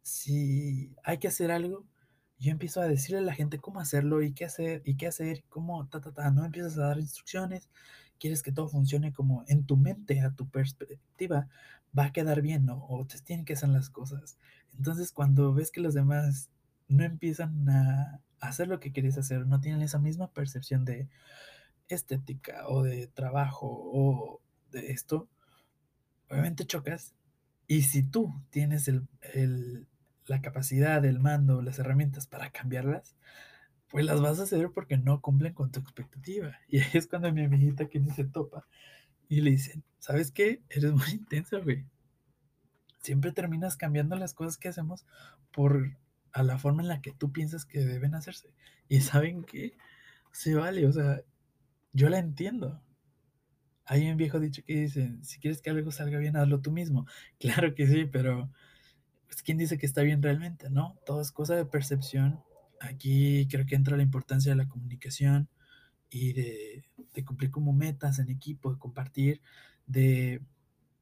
si 0.02 0.96
hay 1.04 1.18
que 1.18 1.28
hacer 1.28 1.52
algo, 1.52 1.86
yo 2.40 2.52
empiezo 2.52 2.82
a 2.82 2.88
decirle 2.88 3.20
a 3.20 3.22
la 3.22 3.36
gente 3.36 3.60
cómo 3.60 3.80
hacerlo 3.80 4.22
y 4.22 4.34
qué 4.34 4.46
hacer 4.46 4.82
y 4.86 4.96
qué 4.98 5.08
hacer, 5.08 5.44
cómo 5.50 5.88
ta, 5.88 6.02
ta, 6.02 6.12
ta, 6.12 6.32
no 6.32 6.44
empiezas 6.46 6.78
a 6.78 6.88
dar 6.88 7.00
instrucciones, 7.00 7.70
quieres 8.20 8.42
que 8.44 8.52
todo 8.52 8.68
funcione 8.68 9.14
como 9.14 9.44
en 9.48 9.66
tu 9.66 9.78
mente, 9.78 10.22
a 10.22 10.32
tu 10.32 10.50
perspectiva, 10.50 11.48
va 11.98 12.06
a 12.06 12.12
quedar 12.14 12.42
bien, 12.42 12.66
¿no? 12.66 12.86
O 12.88 13.06
te 13.06 13.20
tienen 13.20 13.46
que 13.46 13.54
hacer 13.54 13.70
las 13.70 13.90
cosas. 13.90 14.38
Entonces, 14.78 15.12
cuando 15.12 15.54
ves 15.54 15.72
que 15.72 15.82
los 15.82 15.94
demás 15.94 16.50
no 16.88 17.04
empiezan 17.04 17.70
a 17.70 18.22
hacer 18.42 18.68
lo 18.68 18.80
que 18.80 18.92
quieres 18.92 19.18
hacer, 19.18 19.46
no 19.46 19.62
tienen 19.62 19.82
esa 19.82 20.00
misma 20.00 20.32
percepción 20.32 20.84
de 20.84 21.08
estética 21.88 22.68
o 22.68 22.84
de 22.84 23.08
trabajo 23.08 23.68
o 23.70 24.42
de 24.72 24.92
esto, 24.92 25.30
obviamente 26.30 26.66
chocas. 26.66 27.14
Y 27.68 27.84
si 27.84 28.04
tú 28.04 28.34
tienes 28.50 28.88
el, 28.88 29.88
la 30.26 30.42
capacidad, 30.42 31.04
el 31.06 31.20
mando, 31.20 31.62
las 31.62 31.80
herramientas 31.80 32.28
para 32.28 32.52
cambiarlas, 32.52 33.16
pues 33.90 34.06
las 34.06 34.22
vas 34.22 34.40
a 34.40 34.44
hacer 34.44 34.72
porque 34.74 34.98
no 34.98 35.22
cumplen 35.22 35.54
con 35.54 35.72
tu 35.72 35.80
expectativa. 35.80 36.58
Y 36.68 36.80
ahí 36.80 36.90
es 36.94 37.08
cuando 37.08 37.32
mi 37.32 37.44
amiguita 37.44 37.88
que 37.88 38.00
ni 38.00 38.12
se 38.12 38.26
topa 38.26 38.66
y 39.30 39.42
le 39.42 39.52
dicen, 39.52 39.84
¿sabes 40.00 40.32
qué? 40.32 40.62
Eres 40.70 40.92
muy 40.92 41.10
intensa, 41.12 41.60
güey. 41.60 41.86
Siempre 43.02 43.32
terminas 43.32 43.78
cambiando 43.78 44.16
las 44.16 44.34
cosas 44.34 44.58
que 44.58 44.68
hacemos 44.68 45.06
por 45.52 45.98
a 46.34 46.44
la 46.44 46.58
forma 46.58 46.82
en 46.82 46.88
la 46.88 47.02
que 47.02 47.12
tú 47.12 47.32
piensas 47.32 47.66
que 47.66 47.80
deben 47.80 48.16
hacerse. 48.16 48.54
Y 48.88 49.02
saben 49.02 49.44
que 49.44 49.78
se 50.32 50.56
vale, 50.56 50.88
o 50.88 50.92
sea, 50.92 51.22
yo 51.94 52.10
la 52.10 52.20
entiendo. 52.20 52.82
Hay 53.86 54.10
un 54.10 54.18
viejo 54.18 54.40
dicho 54.40 54.64
que 54.66 54.76
dice, 54.76 55.18
si 55.22 55.40
quieres 55.40 55.62
que 55.62 55.70
algo 55.70 55.92
salga 55.92 56.20
bien, 56.20 56.38
hazlo 56.38 56.62
tú 56.62 56.72
mismo. 56.72 57.06
Claro 57.40 57.76
que 57.76 57.88
sí, 57.88 58.06
pero 58.06 58.52
pues, 59.28 59.44
¿quién 59.44 59.58
dice 59.58 59.78
que 59.78 59.86
está 59.86 60.02
bien 60.04 60.22
realmente? 60.22 60.70
No, 60.70 60.98
todo 61.06 61.22
es 61.22 61.32
cosa 61.32 61.56
de 61.56 61.66
percepción. 61.66 62.42
Aquí 62.80 63.48
creo 63.50 63.66
que 63.66 63.76
entra 63.76 63.98
la 63.98 64.04
importancia 64.04 64.52
de 64.52 64.58
la 64.58 64.68
comunicación 64.68 65.50
y 66.10 66.34
de, 66.34 66.86
de 67.14 67.26
cumplir 67.26 67.52
como 67.52 67.74
metas 67.74 68.20
en 68.20 68.30
equipo, 68.30 68.74
de 68.74 68.80
compartir, 68.80 69.42
de, 69.88 70.42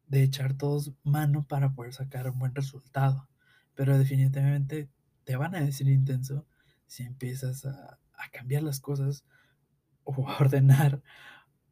de 0.08 0.24
echar 0.24 0.56
todos 0.58 0.94
mano 1.04 1.46
para 1.48 1.74
poder 1.74 1.94
sacar 1.94 2.30
un 2.30 2.40
buen 2.40 2.56
resultado. 2.56 3.28
Pero 3.76 3.98
definitivamente 3.98 4.90
te 5.30 5.36
van 5.36 5.54
a 5.54 5.62
decir 5.62 5.88
intenso 5.88 6.48
si 6.88 7.04
empiezas 7.04 7.64
a, 7.64 8.00
cambiar 8.32 8.64
las 8.64 8.80
cosas 8.80 9.26
o 10.04 10.28
a 10.28 10.38
ordenar 10.40 11.04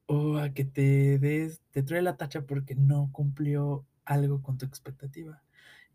o 0.05 0.37
a 0.37 0.53
que 0.53 0.63
te 0.63 1.17
des, 1.17 1.63
te 1.71 1.81
trae 1.81 2.03
la 2.03 2.17
tacha 2.17 2.43
porque 2.45 2.75
no 2.75 3.09
cumplió 3.11 3.87
algo 4.05 4.43
con 4.43 4.59
tu 4.59 4.67
expectativa. 4.67 5.41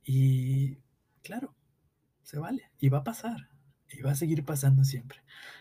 Y 0.03 0.79
claro, 1.23 1.55
se 2.25 2.41
vale, 2.41 2.69
y 2.81 2.89
va 2.89 2.99
a 2.99 3.05
pasar, 3.05 3.49
y 3.89 4.03
va 4.03 4.11
a 4.11 4.17
seguir 4.17 4.45
pasando 4.45 4.83
siempre. 4.83 5.21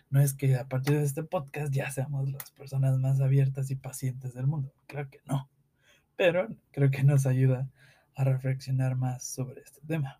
No 0.09 0.21
es 0.21 0.33
que 0.33 0.55
a 0.55 0.67
partir 0.67 0.97
de 0.97 1.03
este 1.03 1.21
podcast 1.21 1.71
ya 1.71 1.91
seamos 1.91 2.31
las 2.31 2.49
personas 2.49 2.97
más 2.97 3.21
abiertas 3.21 3.69
y 3.69 3.75
pacientes 3.75 4.33
del 4.33 4.47
mundo, 4.47 4.73
claro 4.87 5.07
que 5.11 5.19
no, 5.27 5.51
pero 6.15 6.47
creo 6.71 6.89
que 6.89 7.03
nos 7.03 7.27
ayuda 7.27 7.69
a 8.15 8.23
reflexionar 8.23 8.95
más 8.95 9.23
sobre 9.23 9.61
este 9.61 9.81
tema. 9.81 10.19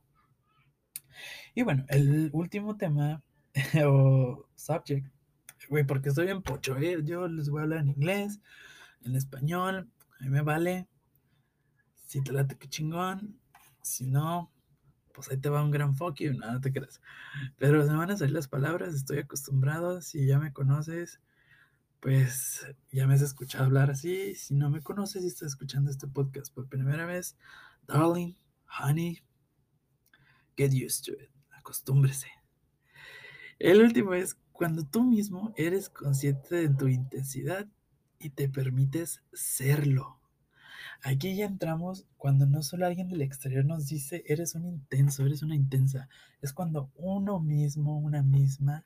Y 1.55 1.63
bueno, 1.63 1.85
el 1.89 2.29
último 2.33 2.77
tema 2.77 3.23
o 3.85 4.47
subject 4.55 5.07
güey, 5.69 5.85
porque 5.85 6.09
estoy 6.09 6.29
en 6.29 6.41
pocho, 6.41 6.77
¿eh? 6.77 6.97
Yo 7.03 7.27
les 7.27 7.49
voy 7.49 7.59
a 7.59 7.63
hablar 7.63 7.79
en 7.79 7.89
inglés, 7.89 8.41
en 9.03 9.15
español, 9.15 9.89
a 10.19 10.23
mí 10.23 10.29
me 10.29 10.41
vale. 10.41 10.87
Si 12.07 12.21
te 12.21 12.33
late, 12.33 12.57
que 12.57 12.67
chingón. 12.67 13.39
Si 13.81 14.05
no, 14.05 14.51
pues 15.13 15.31
ahí 15.31 15.37
te 15.37 15.49
va 15.49 15.63
un 15.63 15.71
gran 15.71 15.95
fuck 15.95 16.19
nada 16.21 16.59
te 16.61 16.71
creas. 16.71 17.01
Pero 17.57 17.85
se 17.85 17.93
van 17.93 18.11
a 18.11 18.17
salir 18.17 18.33
las 18.33 18.47
palabras, 18.47 18.93
estoy 18.93 19.19
acostumbrado. 19.19 20.01
Si 20.01 20.25
ya 20.25 20.39
me 20.39 20.53
conoces, 20.53 21.21
pues 21.99 22.67
ya 22.91 23.07
me 23.07 23.13
has 23.15 23.21
escuchado 23.21 23.65
hablar 23.65 23.91
así. 23.91 24.35
Si 24.35 24.53
no 24.55 24.69
me 24.69 24.81
conoces 24.81 25.23
y 25.23 25.27
estás 25.27 25.49
escuchando 25.49 25.89
este 25.89 26.07
podcast 26.07 26.53
por 26.53 26.67
primera 26.67 27.05
vez, 27.05 27.37
darling, 27.87 28.35
honey, 28.79 29.23
get 30.61 30.73
used 30.73 31.05
to 31.05 31.13
it. 31.13 31.29
Acostúmbrese. 31.57 32.27
El 33.59 33.81
último 33.81 34.13
es 34.13 34.37
cuando 34.51 34.85
tú 34.85 35.03
mismo 35.03 35.53
eres 35.55 35.89
consciente 35.89 36.55
de 36.55 36.69
tu 36.69 36.87
intensidad 36.87 37.67
y 38.19 38.29
te 38.29 38.49
permites 38.49 39.21
serlo. 39.33 40.19
Aquí 41.03 41.35
ya 41.35 41.45
entramos 41.45 42.05
cuando 42.17 42.45
no 42.45 42.61
solo 42.61 42.85
alguien 42.85 43.07
del 43.07 43.21
exterior 43.21 43.65
nos 43.65 43.87
dice, 43.87 44.23
eres 44.27 44.53
un 44.53 44.65
intenso, 44.65 45.25
eres 45.25 45.41
una 45.41 45.55
intensa. 45.55 46.09
Es 46.41 46.53
cuando 46.53 46.91
uno 46.95 47.39
mismo, 47.39 47.97
una 47.97 48.21
misma, 48.21 48.85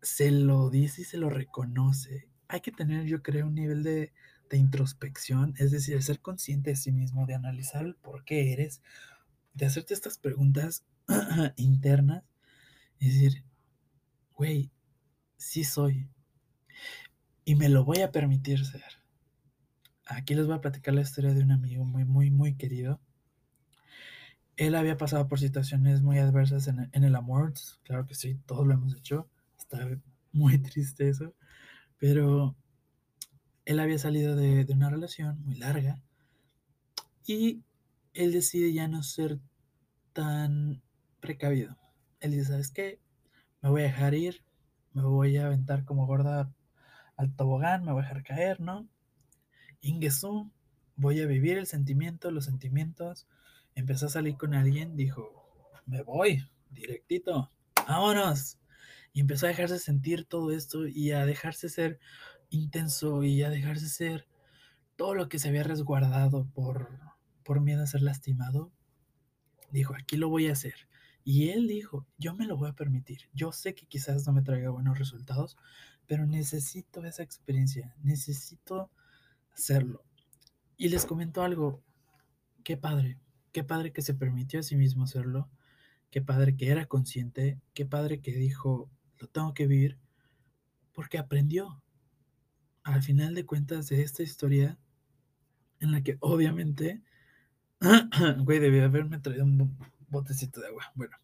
se 0.00 0.30
lo 0.30 0.70
dice 0.70 1.02
y 1.02 1.04
se 1.04 1.18
lo 1.18 1.28
reconoce. 1.28 2.28
Hay 2.46 2.60
que 2.60 2.70
tener, 2.70 3.04
yo 3.06 3.22
creo, 3.22 3.48
un 3.48 3.54
nivel 3.54 3.82
de, 3.82 4.12
de 4.48 4.56
introspección, 4.56 5.54
es 5.58 5.72
decir, 5.72 6.00
ser 6.02 6.20
consciente 6.20 6.70
de 6.70 6.76
sí 6.76 6.92
mismo, 6.92 7.26
de 7.26 7.34
analizar 7.34 7.84
el 7.84 7.96
por 7.96 8.24
qué 8.24 8.52
eres, 8.52 8.80
de 9.56 9.66
hacerte 9.66 9.94
estas 9.94 10.18
preguntas 10.18 10.84
internas 11.56 12.24
y 12.98 13.08
decir, 13.08 13.44
güey, 14.34 14.70
sí 15.36 15.64
soy. 15.64 16.08
Y 17.44 17.54
me 17.54 17.68
lo 17.68 17.84
voy 17.84 18.00
a 18.00 18.12
permitir 18.12 18.64
ser. 18.64 18.84
Aquí 20.06 20.34
les 20.34 20.46
voy 20.46 20.56
a 20.56 20.60
platicar 20.60 20.94
la 20.94 21.00
historia 21.00 21.32
de 21.32 21.42
un 21.42 21.52
amigo 21.52 21.84
muy, 21.84 22.04
muy, 22.04 22.30
muy 22.30 22.54
querido. 22.54 23.00
Él 24.56 24.74
había 24.74 24.96
pasado 24.96 25.26
por 25.26 25.40
situaciones 25.40 26.02
muy 26.02 26.18
adversas 26.18 26.68
en, 26.68 26.90
el 26.92 27.16
amor. 27.16 27.54
Claro 27.82 28.06
que 28.06 28.14
sí, 28.14 28.38
todos 28.46 28.66
lo 28.66 28.74
hemos 28.74 28.94
hecho. 28.94 29.28
Está 29.58 29.88
muy 30.32 30.58
triste 30.62 31.08
eso. 31.08 31.34
Pero 31.98 32.56
él 33.64 33.80
había 33.80 33.98
salido 33.98 34.36
de, 34.36 34.64
de 34.64 34.74
una 34.74 34.90
relación 34.90 35.42
muy 35.44 35.56
larga. 35.56 36.02
Y 37.26 37.62
él 38.16 38.32
decide 38.32 38.72
ya 38.72 38.88
no 38.88 39.02
ser 39.02 39.38
tan 40.12 40.82
precavido. 41.20 41.76
Él 42.20 42.32
dice, 42.32 42.46
¿sabes 42.46 42.70
qué? 42.70 43.00
me 43.66 43.72
voy 43.72 43.82
a 43.82 43.86
dejar 43.86 44.14
ir, 44.14 44.44
me 44.92 45.02
voy 45.02 45.36
a 45.38 45.46
aventar 45.46 45.84
como 45.84 46.06
gorda 46.06 46.52
al 47.16 47.34
tobogán, 47.34 47.84
me 47.84 47.90
voy 47.90 48.04
a 48.04 48.06
dejar 48.06 48.22
caer, 48.22 48.60
¿no? 48.60 48.88
Ingesu, 49.80 50.52
voy 50.94 51.20
a 51.20 51.26
vivir 51.26 51.58
el 51.58 51.66
sentimiento, 51.66 52.30
los 52.30 52.44
sentimientos. 52.44 53.26
Empezó 53.74 54.06
a 54.06 54.10
salir 54.10 54.36
con 54.36 54.54
alguien, 54.54 54.96
dijo, 54.96 55.72
me 55.84 56.02
voy, 56.02 56.48
directito, 56.70 57.50
vámonos. 57.88 58.58
Y 59.12 59.20
empezó 59.20 59.46
a 59.46 59.48
dejarse 59.48 59.80
sentir 59.80 60.26
todo 60.26 60.52
esto 60.52 60.86
y 60.86 61.10
a 61.10 61.26
dejarse 61.26 61.68
ser 61.68 61.98
intenso 62.50 63.24
y 63.24 63.42
a 63.42 63.50
dejarse 63.50 63.88
ser 63.88 64.28
todo 64.94 65.14
lo 65.14 65.28
que 65.28 65.40
se 65.40 65.48
había 65.48 65.64
resguardado 65.64 66.46
por, 66.54 67.00
por 67.46 67.60
miedo 67.60 67.82
a 67.82 67.86
ser 67.86 68.02
lastimado. 68.02 68.72
Dijo, 69.70 69.94
aquí 69.94 70.16
lo 70.16 70.28
voy 70.28 70.48
a 70.48 70.52
hacer. 70.52 70.74
Y 71.24 71.50
él 71.50 71.68
dijo, 71.68 72.06
yo 72.18 72.34
me 72.34 72.46
lo 72.46 72.56
voy 72.56 72.70
a 72.70 72.74
permitir. 72.74 73.30
Yo 73.32 73.52
sé 73.52 73.74
que 73.74 73.86
quizás 73.86 74.26
no 74.26 74.32
me 74.32 74.42
traiga 74.42 74.70
buenos 74.70 74.98
resultados, 74.98 75.56
pero 76.06 76.26
necesito 76.26 77.04
esa 77.04 77.22
experiencia, 77.22 77.94
necesito 78.02 78.90
hacerlo. 79.52 80.04
Y 80.76 80.88
les 80.88 81.06
comento 81.06 81.42
algo, 81.42 81.82
qué 82.62 82.76
padre, 82.76 83.18
qué 83.52 83.64
padre 83.64 83.92
que 83.92 84.02
se 84.02 84.14
permitió 84.14 84.60
a 84.60 84.62
sí 84.62 84.76
mismo 84.76 85.04
hacerlo, 85.04 85.48
qué 86.10 86.20
padre 86.20 86.56
que 86.56 86.68
era 86.68 86.86
consciente, 86.86 87.60
qué 87.74 87.86
padre 87.86 88.20
que 88.20 88.32
dijo, 88.32 88.90
lo 89.18 89.28
tengo 89.28 89.54
que 89.54 89.66
vivir, 89.66 89.98
porque 90.92 91.18
aprendió. 91.18 91.82
Al 92.82 93.02
final 93.02 93.34
de 93.34 93.46
cuentas 93.46 93.88
de 93.88 94.02
esta 94.02 94.22
historia, 94.22 94.78
en 95.80 95.92
la 95.92 96.02
que 96.02 96.18
obviamente, 96.20 97.02
güey, 98.38 98.58
debía 98.58 98.84
haberme 98.84 99.18
traído 99.18 99.44
un 99.44 99.76
botecito 100.08 100.60
de 100.60 100.68
agua. 100.68 100.92
Bueno, 100.94 101.16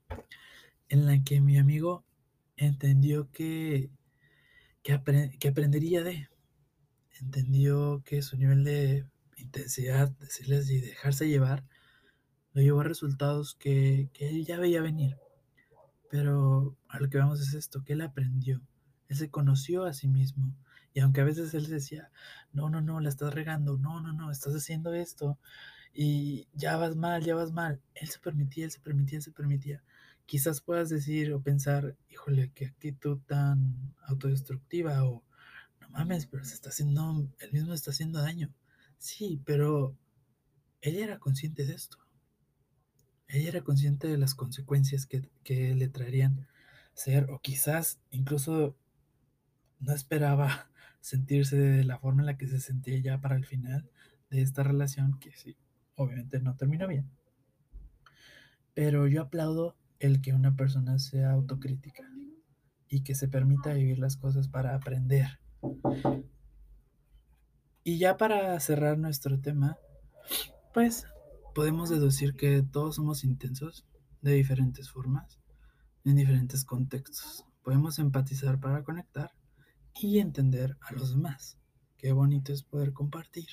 en 0.88 1.06
la 1.06 1.22
que 1.24 1.40
mi 1.40 1.58
amigo 1.58 2.04
entendió 2.56 3.30
que, 3.30 3.90
que, 4.82 4.92
aprendería 4.92 6.02
de, 6.02 6.28
entendió 7.20 8.02
que 8.04 8.22
su 8.22 8.36
nivel 8.36 8.64
de 8.64 9.06
intensidad, 9.36 10.10
decirles 10.18 10.70
y 10.70 10.80
dejarse 10.80 11.28
llevar, 11.28 11.64
lo 12.52 12.62
llevó 12.62 12.80
a 12.80 12.84
resultados 12.84 13.54
que, 13.54 14.10
que 14.12 14.28
él 14.28 14.44
ya 14.44 14.58
veía 14.58 14.82
venir. 14.82 15.16
Pero 16.10 16.76
a 16.88 17.00
lo 17.00 17.08
que 17.08 17.18
vamos 17.18 17.40
es 17.40 17.54
esto, 17.54 17.82
que 17.82 17.94
él 17.94 18.02
aprendió, 18.02 18.60
él 19.08 19.16
se 19.16 19.30
conoció 19.30 19.84
a 19.84 19.94
sí 19.94 20.08
mismo. 20.08 20.54
Y 20.92 21.00
aunque 21.00 21.22
a 21.22 21.24
veces 21.24 21.54
él 21.54 21.68
decía, 21.68 22.10
no, 22.52 22.68
no, 22.68 22.82
no, 22.82 23.00
la 23.00 23.08
estás 23.08 23.32
regando, 23.32 23.78
no, 23.78 24.02
no, 24.02 24.12
no, 24.12 24.30
estás 24.30 24.54
haciendo 24.54 24.92
esto, 24.92 25.38
y 25.94 26.48
ya 26.54 26.76
vas 26.76 26.96
mal, 26.96 27.22
ya 27.22 27.34
vas 27.34 27.52
mal. 27.52 27.80
Él 27.94 28.08
se 28.08 28.18
permitía, 28.18 28.64
él 28.64 28.70
se 28.70 28.80
permitía, 28.80 29.18
él 29.18 29.22
se 29.22 29.32
permitía. 29.32 29.82
Quizás 30.26 30.60
puedas 30.60 30.88
decir 30.88 31.32
o 31.32 31.42
pensar, 31.42 31.96
híjole, 32.08 32.50
qué 32.54 32.66
actitud 32.66 33.18
tan 33.26 33.94
autodestructiva 34.06 35.04
o 35.04 35.22
no 35.80 35.88
mames, 35.90 36.26
pero 36.26 36.44
se 36.44 36.54
está 36.54 36.70
haciendo, 36.70 37.28
él 37.38 37.52
mismo 37.52 37.74
está 37.74 37.90
haciendo 37.90 38.20
daño. 38.20 38.54
Sí, 38.98 39.42
pero 39.44 39.96
ella 40.80 41.04
era 41.04 41.18
consciente 41.18 41.66
de 41.66 41.74
esto. 41.74 41.98
Ella 43.28 43.48
era 43.48 43.62
consciente 43.62 44.08
de 44.08 44.18
las 44.18 44.34
consecuencias 44.34 45.06
que, 45.06 45.28
que 45.42 45.74
le 45.74 45.88
traerían 45.88 46.46
ser, 46.94 47.30
o 47.30 47.40
quizás 47.40 48.00
incluso 48.10 48.76
no 49.80 49.92
esperaba 49.92 50.70
sentirse 51.00 51.56
de 51.56 51.84
la 51.84 51.98
forma 51.98 52.22
en 52.22 52.26
la 52.26 52.38
que 52.38 52.46
se 52.46 52.60
sentía 52.60 52.98
ya 52.98 53.20
para 53.20 53.36
el 53.36 53.44
final 53.44 53.90
de 54.30 54.42
esta 54.42 54.62
relación, 54.62 55.18
que 55.18 55.32
sí, 55.32 55.56
obviamente 55.96 56.40
no 56.40 56.56
terminó 56.56 56.88
bien. 56.88 57.10
Pero 58.74 59.06
yo 59.06 59.22
aplaudo 59.22 59.76
el 59.98 60.20
que 60.20 60.32
una 60.32 60.56
persona 60.56 60.98
sea 60.98 61.32
autocrítica 61.32 62.08
y 62.88 63.02
que 63.02 63.14
se 63.14 63.28
permita 63.28 63.72
vivir 63.72 63.98
las 63.98 64.16
cosas 64.16 64.48
para 64.48 64.74
aprender. 64.74 65.40
Y 67.84 67.98
ya 67.98 68.16
para 68.16 68.58
cerrar 68.60 68.98
nuestro 68.98 69.40
tema, 69.40 69.78
pues 70.72 71.06
podemos 71.54 71.90
deducir 71.90 72.34
que 72.34 72.62
todos 72.62 72.96
somos 72.96 73.24
intensos, 73.24 73.86
de 74.20 74.34
diferentes 74.34 74.90
formas, 74.90 75.38
en 76.04 76.16
diferentes 76.16 76.64
contextos. 76.64 77.44
Podemos 77.62 77.98
empatizar 77.98 78.60
para 78.60 78.82
conectar 78.82 79.32
y 80.00 80.18
entender 80.18 80.76
a 80.80 80.92
los 80.92 81.14
demás. 81.14 81.58
Qué 81.98 82.12
bonito 82.12 82.52
es 82.52 82.62
poder 82.62 82.92
compartir. 82.92 83.48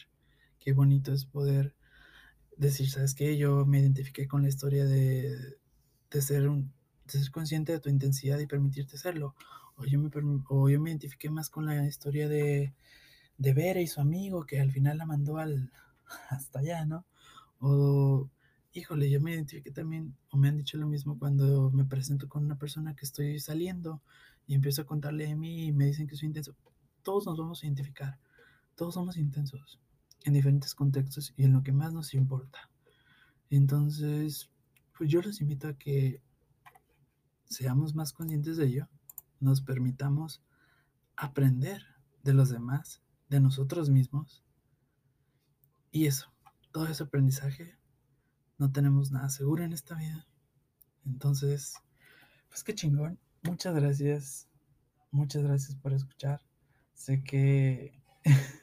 Qué 0.60 0.74
bonito 0.74 1.14
es 1.14 1.26
poder 1.26 1.76
decir, 2.60 2.90
¿sabes 2.90 3.16
qué? 3.16 3.38
Yo 3.38 3.66
me 3.66 3.80
identifiqué 3.80 4.28
con 4.28 4.44
la 4.44 4.50
historia 4.50 4.86
de, 4.86 5.58
de 6.12 6.22
ser, 6.22 6.48
un, 6.50 6.72
de 7.06 7.20
ser 7.20 7.32
consciente 7.32 7.72
de 7.72 7.80
tu 7.80 7.90
intensidad 7.90 8.40
y 8.40 8.48
permitirte 8.48 8.98
serlo. 8.98 9.36
O 9.78 9.86
yo 9.86 10.00
me, 10.00 10.10
o 10.50 10.70
yo 10.70 10.80
me 10.82 10.90
identifiqué 10.90 11.30
más 11.30 11.50
con 11.50 11.66
la 11.66 11.88
historia 11.88 12.28
de, 12.28 12.74
de 13.38 13.54
Vera 13.54 13.82
y 13.82 13.88
su 13.88 14.02
amigo 14.02 14.46
que 14.46 14.60
al 14.60 14.72
final 14.72 14.98
la 14.98 15.06
mandó 15.06 15.38
al, 15.38 15.72
hasta 16.30 16.60
allá, 16.60 16.86
¿no? 16.86 17.06
O, 17.62 18.30
híjole, 18.74 19.10
yo 19.10 19.22
me 19.22 19.34
identifiqué 19.34 19.72
también, 19.72 20.16
o 20.32 20.38
me 20.38 20.50
han 20.50 20.58
dicho 20.58 20.78
lo 20.78 20.88
mismo 20.88 21.18
cuando 21.18 21.72
me 21.72 21.86
presento 21.86 22.28
con 22.30 22.46
una 22.46 22.58
persona 22.58 22.96
que 22.96 23.06
estoy 23.06 23.40
saliendo 23.40 24.02
y 24.48 24.56
empiezo 24.56 24.82
a 24.82 24.86
contarle 24.86 25.28
de 25.28 25.36
mí 25.36 25.68
y 25.68 25.72
me 25.72 25.86
dicen 25.86 26.08
que 26.08 26.16
soy 26.18 26.28
intenso. 26.28 26.56
Todos 27.04 27.26
nos 27.26 27.38
vamos 27.38 27.64
a 27.64 27.68
identificar, 27.68 28.20
todos 28.76 28.96
somos 28.96 29.18
intensos 29.18 29.80
en 30.24 30.34
diferentes 30.34 30.76
contextos 30.76 31.34
y 31.38 31.44
en 31.44 31.54
lo 31.54 31.64
que 31.64 31.72
más 31.72 31.94
nos 31.94 32.14
importa. 32.14 32.70
Entonces, 33.50 34.50
pues 34.98 35.10
yo 35.10 35.22
los 35.22 35.42
invito 35.42 35.68
a 35.68 35.74
que 35.74 36.22
seamos 37.46 37.96
más 37.96 38.14
conscientes 38.14 38.58
de 38.58 38.66
ello, 38.66 38.88
nos 39.40 39.62
permitamos 39.62 40.44
aprender 41.16 41.84
de 42.24 42.34
los 42.34 42.50
demás, 42.50 43.02
de 43.30 43.40
nosotros 43.40 43.90
mismos. 43.90 44.44
Y 45.92 46.06
eso, 46.06 46.32
todo 46.72 46.88
ese 46.88 47.04
aprendizaje, 47.04 47.78
no 48.58 48.72
tenemos 48.72 49.12
nada 49.12 49.30
seguro 49.30 49.64
en 49.64 49.74
esta 49.74 49.96
vida. 49.96 50.28
Entonces, 51.06 51.76
pues 52.50 52.64
qué 52.64 52.76
chingón. 52.76 53.20
Muchas 53.42 53.74
gracias. 53.74 54.48
Muchas 55.12 55.44
gracias 55.44 55.76
por 55.76 55.94
escuchar. 55.94 56.42
Sé 56.94 57.24
que 57.24 58.00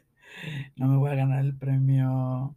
no 0.77 0.89
me 0.89 0.97
voy 0.97 1.11
a 1.11 1.17
ganar 1.17 1.45
el 1.45 1.57
premio 1.57 2.57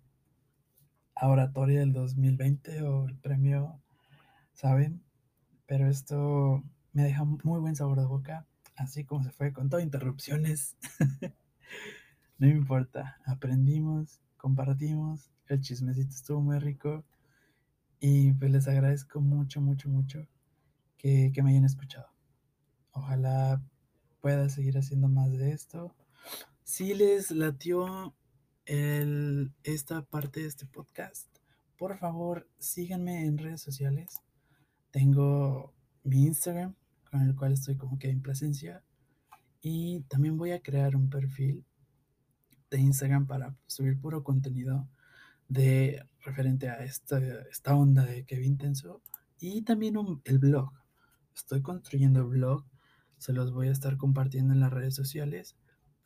a 1.16 1.28
oratoria 1.28 1.80
del 1.80 1.94
2020 1.94 2.82
o 2.84 3.08
el 3.08 3.16
premio, 3.18 3.82
¿saben? 4.54 5.04
Pero 5.66 5.88
esto 5.88 6.64
me 6.94 7.04
deja 7.04 7.24
muy 7.24 7.60
buen 7.60 7.76
sabor 7.76 8.00
de 8.00 8.06
boca, 8.06 8.48
así 8.76 9.04
como 9.04 9.24
se 9.24 9.32
fue 9.32 9.54
con 9.54 9.70
todas 9.70 9.86
interrupciones. 9.86 10.78
no 12.38 12.48
me 12.48 12.54
importa, 12.54 13.18
aprendimos, 13.26 14.22
compartimos, 14.38 15.30
el 15.48 15.62
chismecito 15.62 16.16
estuvo 16.16 16.42
muy 16.42 16.60
rico 16.60 17.04
y 18.00 18.32
pues 18.34 18.52
les 18.52 18.68
agradezco 18.68 19.20
mucho, 19.20 19.62
mucho, 19.62 19.90
mucho 19.90 20.26
que, 20.98 21.32
que 21.34 21.44
me 21.44 21.52
hayan 21.52 21.66
escuchado. 21.66 22.08
Ojalá 22.92 23.62
pueda 24.22 24.50
seguir 24.50 24.78
haciendo 24.78 25.10
más 25.10 25.32
de 25.32 25.52
esto. 25.52 25.94
Si 26.70 26.94
les 26.94 27.32
latió 27.32 28.14
el, 28.68 29.52
esta 29.64 30.04
parte 30.04 30.42
de 30.42 30.46
este 30.46 30.68
podcast, 30.68 31.28
por 31.80 31.98
favor 31.98 32.48
síganme 32.60 33.26
en 33.26 33.40
redes 33.40 33.60
sociales. 33.60 34.22
Tengo 34.92 35.74
mi 36.04 36.28
Instagram, 36.28 36.76
con 37.10 37.22
el 37.22 37.36
cual 37.36 37.54
estoy 37.54 37.76
como 37.76 37.98
que 37.98 38.12
en 38.12 38.22
presencia. 38.22 38.84
Y 39.62 40.02
también 40.02 40.38
voy 40.38 40.52
a 40.52 40.62
crear 40.62 40.96
un 40.96 41.10
perfil 41.10 41.66
de 42.70 42.80
Instagram 42.80 43.26
para 43.26 43.58
subir 43.66 44.00
puro 44.00 44.24
contenido 44.24 44.88
de 45.48 46.06
referente 46.20 46.70
a 46.70 46.84
esta, 46.84 47.18
esta 47.50 47.74
onda 47.74 48.06
de 48.06 48.26
Kevin 48.26 48.60
Tenso. 48.60 49.02
Y 49.40 49.64
también 49.64 49.96
el 50.24 50.38
blog. 50.38 50.72
Estoy 51.36 51.64
construyendo 51.64 52.30
blog. 52.30 52.64
Se 53.18 53.34
los 53.34 53.52
voy 53.52 53.70
a 53.70 53.72
estar 53.72 53.98
compartiendo 53.98 54.54
en 54.54 54.60
las 54.60 54.72
redes 54.72 54.94
sociales 54.94 55.56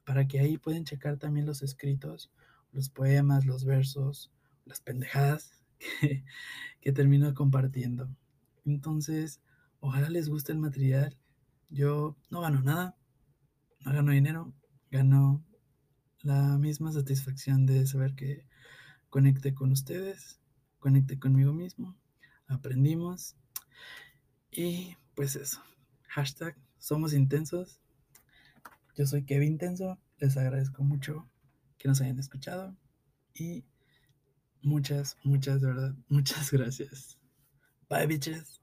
para 0.06 0.28
que 0.28 0.40
ahí 0.40 0.58
pueden 0.58 0.86
checar 0.86 1.18
también 1.18 1.46
los 1.46 1.62
escritos, 1.62 2.32
los 2.72 2.90
poemas, 2.90 3.46
los 3.46 3.66
versos, 3.66 4.32
las 4.66 4.82
pendejadas 4.82 5.62
que, 6.82 6.92
termino 6.92 7.34
compartiendo. 7.34 8.10
Entonces, 8.66 9.42
ojalá 9.80 10.10
les 10.10 10.30
guste 10.30 10.52
el 10.52 10.60
material. 10.60 11.18
Yo 11.70 12.16
no 12.30 12.42
gano 12.42 12.62
nada, 12.62 12.96
no 13.82 13.94
gano 13.94 14.12
dinero, 14.12 14.54
gano 14.92 15.44
la 16.22 16.58
misma 16.58 16.92
satisfacción 16.92 17.66
de 17.66 17.86
saber 17.86 18.16
que 18.16 18.46
conecté 19.10 19.54
con 19.54 19.72
ustedes, 19.72 20.40
conecté 20.80 21.20
conmigo 21.20 21.54
mismo, 21.54 21.96
aprendimos 22.48 23.36
y 24.52 24.96
pues 25.16 25.36
eso. 25.36 25.62
Hashtag 26.08 26.56
somos 26.78 27.14
intensos 27.14 27.80
yo 28.96 29.06
soy 29.06 29.24
Kevin 29.24 29.58
Tenso, 29.58 30.00
les 30.18 30.38
agradezco 30.38 30.84
mucho 30.84 31.30
que 31.78 31.88
nos 31.88 32.02
hayan 32.02 32.20
escuchado 32.20 32.76
y 33.34 33.66
muchas, 34.62 35.18
muchas, 35.24 35.62
de 35.62 35.68
verdad, 35.68 35.96
muchas 36.08 36.52
gracias. 36.52 37.18
Bye, 37.90 38.08
bitches. 38.08 38.63